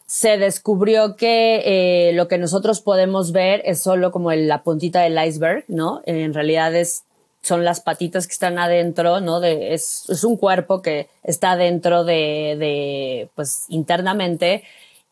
[0.09, 1.61] se descubrió que
[2.09, 6.01] eh, lo que nosotros podemos ver es solo como la puntita del iceberg, ¿no?
[6.07, 7.03] En realidad es,
[7.43, 9.43] son las patitas que están adentro, ¿no?
[9.43, 14.63] Es, un cuerpo que está dentro de, de, pues, internamente.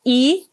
[0.04, 0.48] Y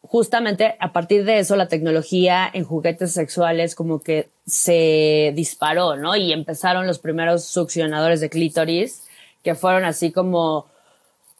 [0.00, 6.16] justamente a partir de eso la tecnología en juguetes sexuales como que se disparó, ¿no?
[6.16, 9.02] Y empezaron los primeros succionadores de clítoris,
[9.42, 10.64] que fueron así como,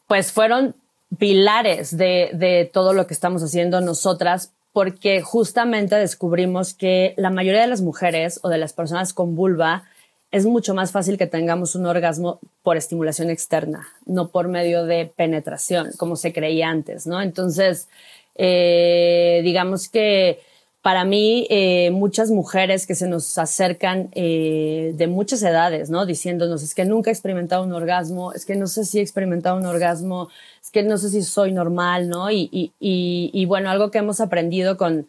[0.06, 0.74] pues fueron
[1.18, 7.62] pilares de, de todo lo que estamos haciendo nosotras porque justamente descubrimos que la mayoría
[7.62, 9.84] de las mujeres o de las personas con vulva
[10.30, 15.06] es mucho más fácil que tengamos un orgasmo por estimulación externa, no por medio de
[15.06, 17.20] penetración, como se creía antes, ¿no?
[17.20, 17.88] Entonces,
[18.36, 20.38] eh, digamos que
[20.82, 26.06] para mí, eh, muchas mujeres que se nos acercan eh, de muchas edades, ¿no?
[26.06, 29.58] Diciéndonos, es que nunca he experimentado un orgasmo, es que no sé si he experimentado
[29.58, 30.30] un orgasmo,
[30.70, 32.30] que no sé si soy normal, ¿no?
[32.30, 35.06] Y, y, y, y bueno, algo que hemos aprendido con,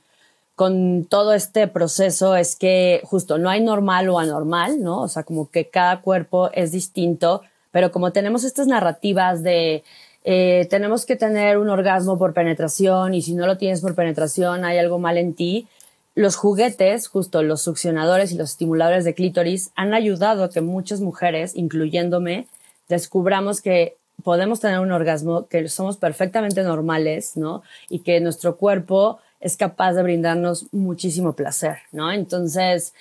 [0.56, 5.02] con todo este proceso es que justo no hay normal o anormal, ¿no?
[5.02, 7.42] O sea, como que cada cuerpo es distinto,
[7.72, 9.84] pero como tenemos estas narrativas de
[10.24, 14.64] eh, tenemos que tener un orgasmo por penetración y si no lo tienes por penetración
[14.66, 15.68] hay algo mal en ti.
[16.14, 21.00] Los juguetes, justo los succionadores y los estimuladores de clítoris, han ayudado a que muchas
[21.00, 22.48] mujeres, incluyéndome,
[22.90, 27.64] descubramos que podemos tener un orgasmo, que somos perfectamente normales, ¿no?
[27.90, 32.12] Y que nuestro cuerpo es capaz de brindarnos muchísimo placer, ¿no?
[32.12, 32.94] Entonces,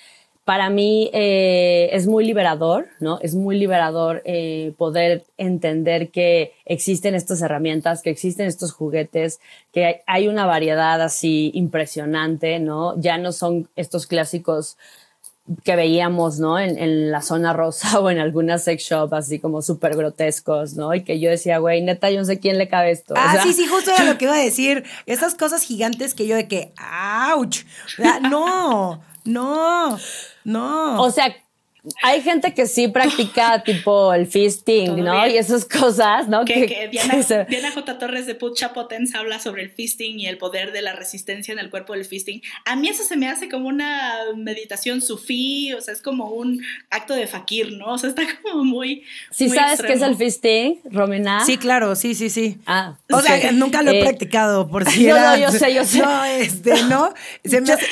[0.43, 3.19] para mí eh, es muy liberador, ¿no?
[3.21, 9.39] Es muy liberador eh, poder entender que existen estas herramientas, que existen estos juguetes,
[9.71, 12.99] que hay una variedad así impresionante, ¿no?
[12.99, 14.77] Ya no son estos clásicos
[15.63, 16.59] que veíamos, ¿no?
[16.59, 20.93] En, en, la zona rosa o en algunas sex shop así como súper grotescos, ¿no?
[20.93, 23.13] Y que yo decía, güey, neta, yo no sé quién le cabe esto.
[23.17, 24.83] Ah, sí, sí, justo era lo que iba a decir.
[25.05, 26.73] Esas cosas gigantes que yo de que,
[27.35, 27.63] ¡ouch!
[28.29, 29.99] no, no.
[30.43, 31.01] No.
[31.01, 31.35] O sea,
[32.03, 35.27] hay gente que sí practica tipo el fisting, ¿no?
[35.27, 36.45] Y esas cosas, ¿no?
[36.45, 37.97] Que, Diana, J.
[37.97, 41.59] Torres de Put Potens habla sobre el fisting y el poder de la resistencia en
[41.59, 42.41] el cuerpo del fisting.
[42.65, 46.61] A mí eso se me hace como una meditación sufí, o sea, es como un
[46.89, 47.93] acto de fakir, ¿no?
[47.93, 49.03] O sea, está como muy.
[49.31, 51.43] ¿Sí sabes qué es el fisting, Romina?
[51.45, 52.57] Sí, claro, sí, sí, sí.
[52.65, 52.97] Ah.
[53.11, 55.99] O sea, nunca lo he eh, practicado, por si No, no, yo sé, yo sé.
[55.99, 57.13] No, este, ¿no?
[57.43, 57.87] Se me, hace,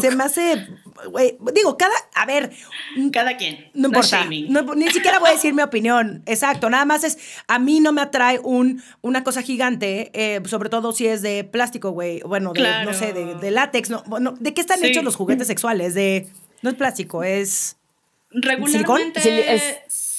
[0.00, 0.66] se me hace,
[1.54, 2.50] digo, cada, a ver.
[3.12, 3.70] Cada quien.
[3.74, 4.24] No importa.
[4.24, 6.22] ni siquiera voy a decir mi opinión.
[6.26, 6.70] Exacto.
[6.70, 10.92] Nada más es, a mí no me atrae un, una cosa gigante, eh, sobre todo
[10.92, 12.20] si es de plástico, güey.
[12.20, 13.90] Bueno, de, no sé, de, látex.
[13.90, 14.02] No,
[14.38, 15.94] ¿De qué están hechos los juguetes sexuales?
[15.94, 16.28] De,
[16.62, 17.76] no es plástico, es...
[18.32, 19.20] Regularmente...
[19.20, 19.60] ¿Silicón?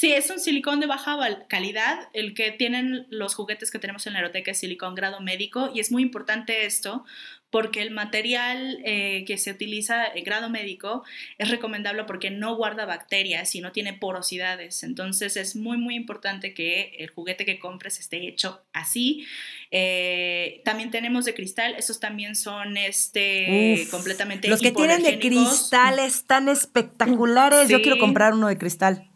[0.02, 1.16] Sí, es un silicón de baja
[1.48, 2.10] calidad.
[2.14, 5.80] El que tienen los juguetes que tenemos en la aeroteca es silicón grado médico y
[5.80, 7.06] es muy importante esto
[7.52, 11.04] porque el material eh, que se utiliza en grado médico
[11.38, 14.84] es recomendable porque no guarda bacterias y no tiene porosidades.
[14.84, 19.28] Entonces es muy, muy importante que el juguete que compres esté hecho así.
[19.70, 26.00] Eh, también tenemos de cristal, esos también son este, completamente Los que tienen de cristal
[26.00, 27.68] están espectaculares.
[27.68, 29.10] Yo quiero comprar uno de cristal.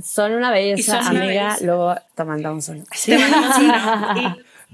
[0.00, 1.56] Son una belleza, amiga.
[1.60, 2.84] Luego te mandamos uno.
[2.92, 3.12] Sí,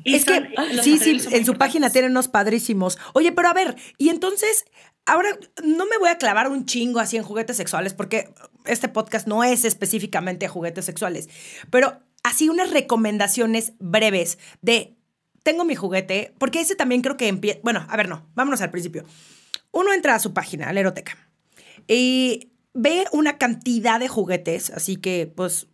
[0.05, 0.49] es que
[0.83, 2.99] sí, sí, en su página tienen unos padrísimos.
[3.13, 4.65] Oye, pero a ver, y entonces,
[5.07, 5.31] ahora
[5.65, 8.33] no me voy a clavar un chingo así en juguetes sexuales, porque
[8.65, 11.29] este podcast no es específicamente juguetes sexuales,
[11.71, 14.97] pero así unas recomendaciones breves de
[15.43, 17.61] tengo mi juguete, porque ese también creo que empieza.
[17.63, 19.05] Bueno, a ver, no, vámonos al principio.
[19.73, 21.17] Uno entra a su página, a la eroteca,
[21.89, 25.67] y ve una cantidad de juguetes, así que, pues,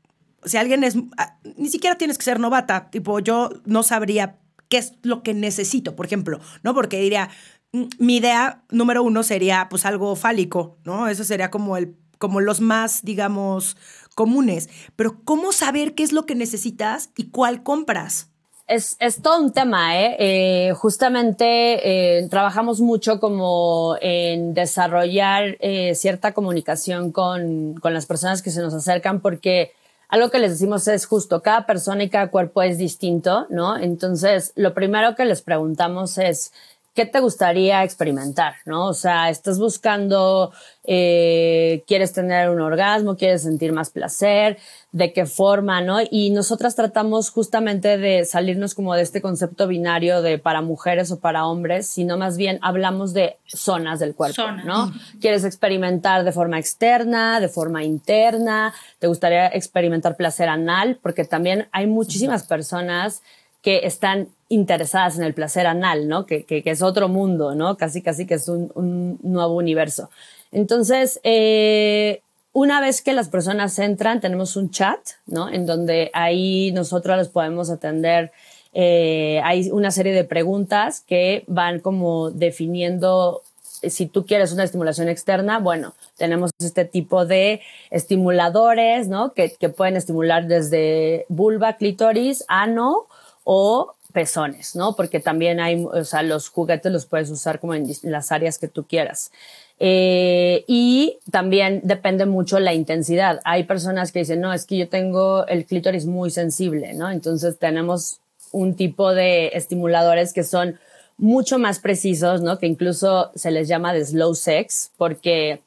[0.47, 4.39] si alguien es, ah, ni siquiera tienes que ser novata, tipo, yo no sabría
[4.69, 6.75] qué es lo que necesito, por ejemplo, ¿no?
[6.75, 7.29] Porque diría,
[7.73, 11.09] mm, mi idea número uno sería, pues, algo fálico, ¿no?
[11.09, 13.77] Eso sería como el como los más, digamos,
[14.15, 14.69] comunes.
[14.97, 18.31] Pero ¿cómo saber qué es lo que necesitas y cuál compras?
[18.67, 20.17] Es, es todo un tema, ¿eh?
[20.19, 28.43] eh justamente eh, trabajamos mucho como en desarrollar eh, cierta comunicación con, con las personas
[28.43, 29.71] que se nos acercan porque
[30.09, 33.77] algo que les decimos es justo, cada persona y cada cuerpo es distinto, ¿no?
[33.77, 36.53] Entonces, lo primero que les preguntamos es,
[36.97, 38.55] ¿qué te gustaría experimentar?
[38.65, 38.87] ¿No?
[38.87, 40.51] O sea, estás buscando,
[40.83, 44.57] eh, quieres tener un orgasmo, quieres sentir más placer,
[44.93, 45.99] de qué forma, ¿no?
[46.11, 51.21] Y nosotras tratamos justamente de salirnos como de este concepto binario de para mujeres o
[51.21, 54.91] para hombres, sino más bien hablamos de zonas del cuerpo, ¿no?
[55.21, 61.69] Quieres experimentar de forma externa, de forma interna, te gustaría experimentar placer anal, porque también
[61.73, 63.21] hay muchísimas personas
[63.61, 66.27] que están interesadas en el placer anal, ¿no?
[66.27, 67.77] Que, que, es otro mundo, ¿no?
[67.77, 70.11] Casi, casi que es un, nuevo universo.
[70.53, 72.21] Entonces, eh,
[72.53, 75.49] una vez que las personas entran, tenemos un chat, ¿no?
[75.49, 78.33] En donde ahí nosotros les podemos atender.
[78.73, 83.43] Eh, hay una serie de preguntas que van como definiendo
[83.83, 89.33] si tú quieres una estimulación externa, bueno, tenemos este tipo de estimuladores, ¿no?
[89.35, 93.07] Que, que pueden estimular desde vulva, clítoris, ano
[93.45, 94.97] o pezones, ¿no?
[94.97, 98.67] Porque también hay, o sea, los juguetes los puedes usar como en las áreas que
[98.67, 99.31] tú quieras.
[99.79, 103.41] Eh, y también depende mucho la intensidad.
[103.45, 107.11] Hay personas que dicen, no, es que yo tengo el clítoris muy sensible, ¿no?
[107.11, 108.21] Entonces tenemos
[108.53, 110.79] un tipo de estimuladores que son
[111.19, 112.59] mucho más precisos, ¿no?
[112.59, 115.61] Que incluso se les llama de slow sex, porque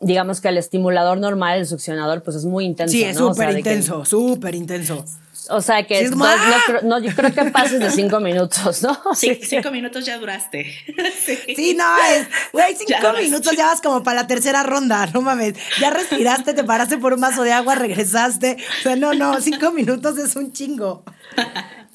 [0.00, 2.92] digamos que el estimulador normal, el succionador, pues es muy intenso.
[2.92, 5.04] Sí, es súper intenso, súper intenso.
[5.48, 6.08] O sea que
[6.82, 8.98] no, yo creo que pases de cinco minutos, ¿no?
[9.14, 10.72] Sí, cinco minutos ya duraste.
[11.22, 15.54] Sí, no, es, güey, cinco minutos ya vas como para la tercera ronda, no mames.
[15.80, 18.56] Ya respiraste, te paraste por un vaso de agua, regresaste.
[18.80, 21.04] O sea, no, no, cinco minutos es un chingo.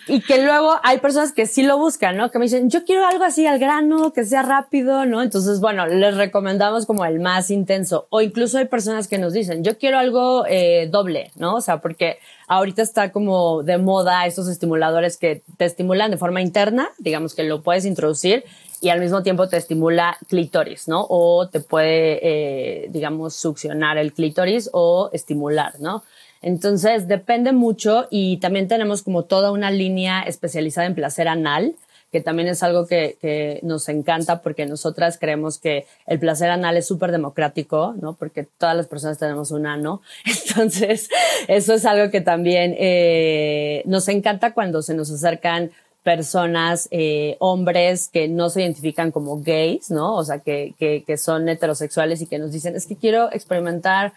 [0.08, 2.32] Y que luego hay personas que sí lo buscan, ¿no?
[2.32, 5.22] Que me dicen, yo quiero algo así al grano, que sea rápido, ¿no?
[5.22, 8.08] Entonces, bueno, les recomendamos como el más intenso.
[8.10, 11.56] O incluso hay personas que nos dicen, yo quiero algo eh, doble, ¿no?
[11.56, 16.42] O sea, porque ahorita está como de moda estos estimuladores que te estimulan de forma
[16.42, 18.46] interna, digamos que lo puedes introducir
[18.82, 21.06] y al mismo tiempo te estimula clítoris, ¿no?
[21.10, 26.04] O te puede, eh, digamos, succionar el clítoris o estimular, ¿no?
[26.42, 31.76] Entonces, depende mucho y también tenemos como toda una línea especializada en placer anal,
[32.12, 36.88] que también es algo que, nos encanta porque nosotras creemos que el placer anal es
[36.88, 38.14] súper democrático, ¿no?
[38.14, 40.02] Porque todas las personas tenemos un ano.
[40.26, 41.10] Entonces,
[41.48, 45.72] eso es algo que también eh, nos encanta cuando se nos acercan
[46.04, 50.16] personas, eh, hombres que no se identifican como gays, ¿no?
[50.16, 54.14] O sea, que, que, que son heterosexuales y que nos dicen, es que quiero experimentar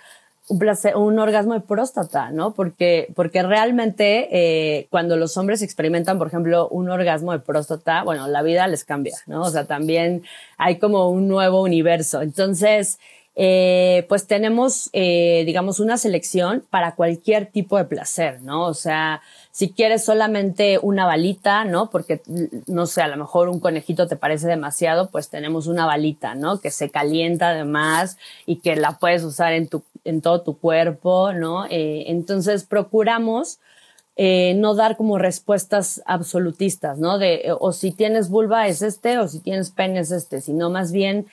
[0.50, 2.54] un placer, un orgasmo de próstata, ¿no?
[2.54, 8.26] Porque, porque realmente eh, cuando los hombres experimentan, por ejemplo, un orgasmo de próstata, bueno,
[8.26, 9.42] la vida les cambia, ¿no?
[9.42, 10.24] O sea, también
[10.58, 12.20] hay como un nuevo universo.
[12.20, 12.98] Entonces,
[13.36, 18.66] eh, pues tenemos, eh, digamos, una selección para cualquier tipo de placer, ¿no?
[18.66, 19.22] O sea,
[19.52, 21.90] si quieres solamente una balita, ¿no?
[21.90, 22.20] Porque,
[22.66, 26.60] no sé, a lo mejor un conejito te parece demasiado, pues tenemos una balita, ¿no?
[26.60, 31.32] Que se calienta además y que la puedes usar en, tu, en todo tu cuerpo,
[31.32, 31.66] ¿no?
[31.66, 33.58] Eh, entonces, procuramos
[34.16, 37.18] eh, no dar como respuestas absolutistas, ¿no?
[37.18, 40.92] De, o si tienes vulva es este, o si tienes pene es este, sino más
[40.92, 41.26] bien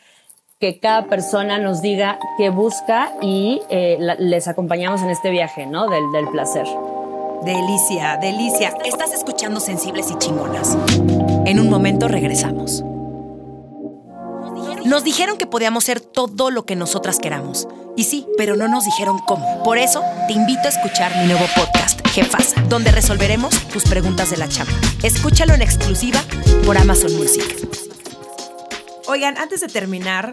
[0.60, 5.88] que cada persona nos diga qué busca y eh, les acompañamos en este viaje, ¿no?
[5.90, 6.66] Del placer.
[7.44, 8.74] Delicia, delicia.
[8.84, 10.76] Estás escuchando Sensibles y Chingonas.
[11.46, 12.84] En un momento regresamos.
[14.88, 17.68] Nos dijeron que podíamos ser todo lo que nosotras queramos.
[17.98, 19.62] Y sí, pero no nos dijeron cómo.
[19.62, 24.38] Por eso, te invito a escuchar mi nuevo podcast, Jefasa, donde resolveremos tus preguntas de
[24.38, 24.72] la chamba.
[25.04, 26.24] Escúchalo en exclusiva
[26.66, 27.44] por Amazon Music.
[29.10, 30.32] Oigan, antes de terminar,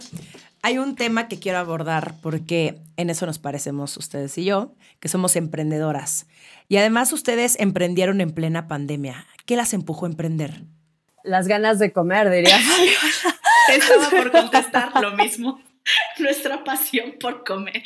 [0.63, 5.09] hay un tema que quiero abordar porque en eso nos parecemos ustedes y yo, que
[5.09, 6.27] somos emprendedoras.
[6.69, 9.27] Y además ustedes emprendieron en plena pandemia.
[9.47, 10.63] ¿Qué las empujó a emprender?
[11.25, 12.57] Las ganas de comer, diría
[13.73, 15.63] Estaba por contestar lo mismo.
[16.19, 17.83] Nuestra pasión por comer.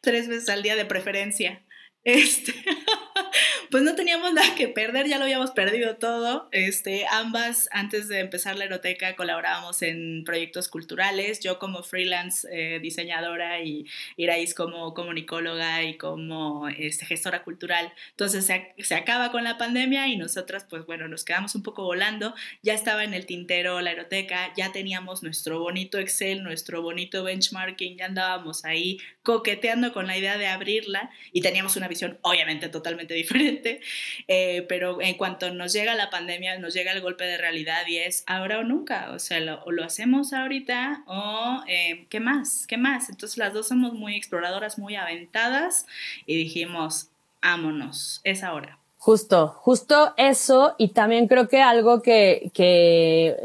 [0.00, 1.62] Tres veces al día de preferencia.
[2.06, 2.54] Este,
[3.72, 6.48] pues no teníamos nada que perder, ya lo habíamos perdido todo.
[6.52, 11.40] Este, ambas, antes de empezar la eroteca, colaborábamos en proyectos culturales.
[11.40, 13.86] Yo como freelance eh, diseñadora y
[14.16, 17.92] Iraís como comunicóloga y como este, gestora cultural.
[18.10, 21.82] Entonces se, se, acaba con la pandemia y nosotras, pues bueno, nos quedamos un poco
[21.82, 22.36] volando.
[22.62, 27.98] Ya estaba en el tintero la eroteca, ya teníamos nuestro bonito Excel, nuestro bonito benchmarking,
[27.98, 31.88] ya andábamos ahí coqueteando con la idea de abrirla y teníamos una
[32.22, 33.80] obviamente totalmente diferente,
[34.28, 37.98] eh, pero en cuanto nos llega la pandemia, nos llega el golpe de realidad y
[37.98, 42.68] es ahora o nunca, o sea, lo, o lo hacemos ahorita o eh, qué más,
[42.68, 43.10] qué más.
[43.10, 45.86] Entonces las dos somos muy exploradoras, muy aventadas
[46.24, 47.10] y dijimos,
[47.40, 48.78] ámonos, es ahora.
[49.06, 53.36] Justo, justo eso y también creo que algo que, que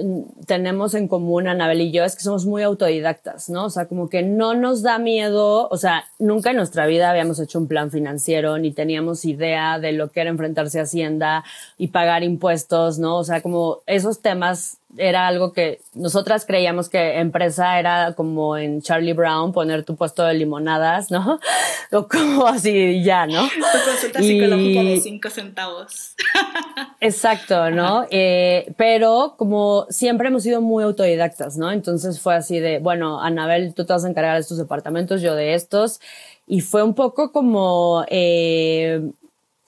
[0.48, 3.66] tenemos en común Anabel y yo es que somos muy autodidactas, ¿no?
[3.66, 7.40] O sea, como que no nos da miedo, o sea, nunca en nuestra vida habíamos
[7.40, 11.44] hecho un plan financiero ni teníamos idea de lo que era enfrentarse a Hacienda
[11.78, 13.20] y pagar impuestos, ¿no?
[13.20, 18.82] O sea, como esos temas era algo que nosotras creíamos que empresa era como en
[18.82, 21.40] Charlie Brown poner tu puesto de limonadas, ¿no?
[21.94, 23.44] O como así ya, ¿no?
[23.50, 26.16] Tu consulta psicológica de cinco centavos.
[27.02, 28.06] Exacto, ¿no?
[28.10, 31.70] Eh, pero como siempre hemos sido muy autodidactas, ¿no?
[31.70, 35.36] Entonces fue así de, bueno, Anabel, tú te vas a encargar de estos departamentos, yo
[35.36, 36.00] de estos.
[36.48, 39.02] Y fue un poco como eh,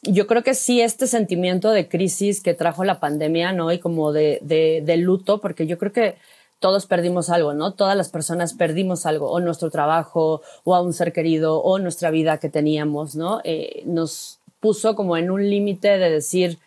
[0.03, 3.71] yo creo que sí este sentimiento de crisis que trajo la pandemia, ¿no?
[3.71, 6.15] Y como de, de, luto, porque yo creo que
[6.59, 7.73] todos perdimos algo, ¿no?
[7.73, 12.11] Todas las personas perdimos algo, o nuestro trabajo, o a un ser querido, o nuestra
[12.11, 13.41] vida que teníamos, ¿no?
[13.43, 16.59] Eh, nos puso como en un límite de decir,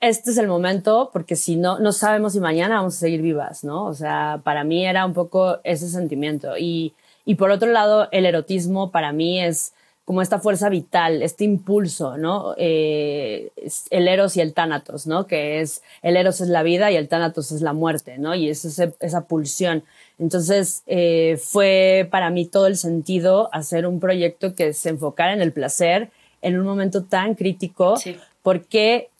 [0.00, 3.64] este es el momento, porque si no, no sabemos si mañana vamos a seguir vivas,
[3.64, 3.86] ¿no?
[3.86, 6.56] O sea, para mí era un poco ese sentimiento.
[6.56, 9.72] Y, y por otro lado, el erotismo para mí es
[10.08, 12.54] como esta fuerza vital, este impulso, ¿no?
[12.56, 13.50] Eh,
[13.90, 15.26] el eros y el tánatos, ¿no?
[15.26, 18.34] Que es, el eros es la vida y el tánatos es la muerte, ¿no?
[18.34, 19.84] Y es esa pulsión.
[20.18, 25.42] Entonces, eh, fue para mí todo el sentido hacer un proyecto que se enfocara en
[25.42, 26.08] el placer
[26.40, 27.96] en un momento tan crítico,
[28.42, 29.10] porque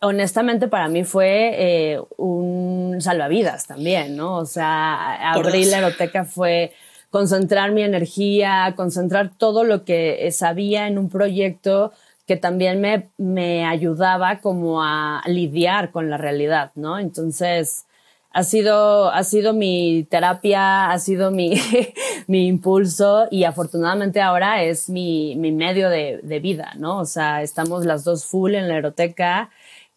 [0.00, 4.36] honestamente para mí fue eh, un salvavidas también, ¿no?
[4.36, 6.74] O sea, abrir la eroteca fue
[7.14, 11.92] concentrar mi energía, concentrar todo lo que sabía en un proyecto
[12.26, 16.98] que también me, me ayudaba como a lidiar con la realidad, ¿no?
[16.98, 17.86] Entonces,
[18.32, 21.54] ha sido, ha sido mi terapia, ha sido mi,
[22.26, 26.98] mi impulso y afortunadamente ahora es mi, mi medio de, de, vida, ¿no?
[26.98, 29.50] O sea, estamos las dos full en la eroteca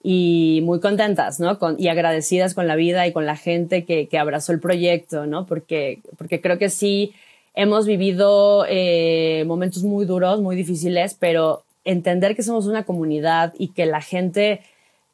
[0.10, 1.60] y muy contentas, ¿no?
[1.60, 5.46] Con, y agradecidas con la vida y con la gente que, abrazó el proyecto, ¿no?
[5.46, 7.14] Porque, porque creo que sí
[7.56, 13.74] hemos vivido eh, momentos muy duros, muy difíciles, pero entender que somos una comunidad y
[13.74, 14.62] que la gente,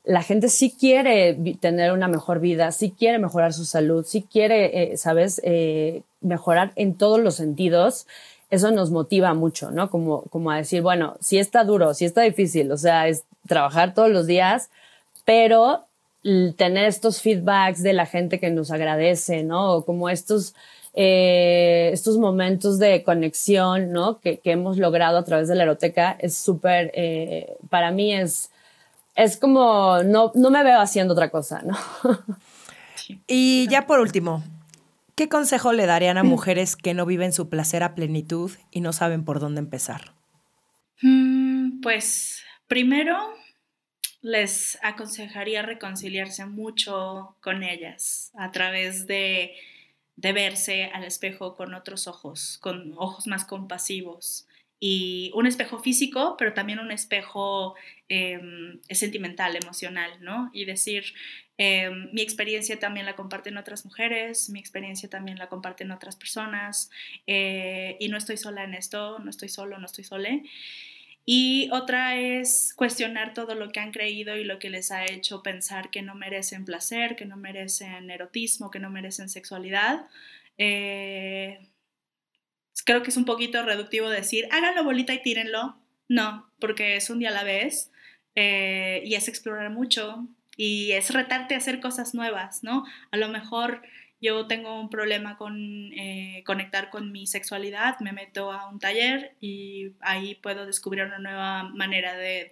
[0.04, 4.94] la gente sí quiere tener una mejor vida, sí quiere mejorar su salud, sí quiere,
[4.94, 8.06] eh, ¿sabes?, eh, mejorar en todos los sentidos
[8.52, 9.90] eso nos motiva mucho, ¿no?
[9.90, 13.96] Como, como a decir, bueno, sí está duro, sí está difícil, o sea, es trabajar
[13.96, 14.70] todos los días,
[15.26, 15.86] pero
[16.56, 19.82] tener estos feedbacks de la gente que nos agradece, ¿no?
[19.82, 20.56] Como estos,
[20.94, 24.20] eh, estos momentos de conexión, ¿no?
[24.20, 28.52] Que, que, hemos logrado a través de la eroteca es súper, eh, para mí es,
[29.16, 31.78] es como, no, no me veo haciendo otra cosa, ¿no?
[33.28, 34.42] Y ya por último,
[35.16, 38.94] ¿Qué consejo le darían a mujeres que no viven su placer a plenitud y no
[38.94, 40.14] saben por dónde empezar?
[41.04, 43.16] Mm, pues primero
[44.24, 49.54] les aconsejaría reconciliarse mucho con ellas a través de,
[50.16, 54.48] verse al espejo con otros ojos, con ojos más compasivos.
[54.80, 57.76] Y un espejo físico, pero también un espejo
[58.10, 60.50] em, sentimental, emocional, ¿no?
[60.54, 61.06] Y decir,
[61.58, 66.90] eh, mi experiencia también la comparten otras mujeres, mi experiencia también la comparten otras personas
[67.28, 70.30] eh, y no estoy sola en esto, no estoy solo, no estoy sola.
[71.26, 75.42] Y otra es cuestionar todo lo que han creído y lo que les ha hecho
[75.42, 80.08] pensar que no merecen placer, que no merecen erotismo, que no merecen sexualidad.
[80.58, 81.66] Eh,
[82.86, 85.78] creo que es un poquito reductivo decir, háganlo bolita y tírenlo.
[86.10, 87.90] No, porque es un día a la vez
[88.36, 92.86] eh, y es explorar mucho y es retarte a hacer cosas nuevas, ¿no?
[93.12, 93.82] A lo mejor
[94.24, 99.36] yo tengo un problema con eh, conectar con mi sexualidad, me meto a un taller
[99.42, 102.50] y ahí puedo descubrir una nueva manera de,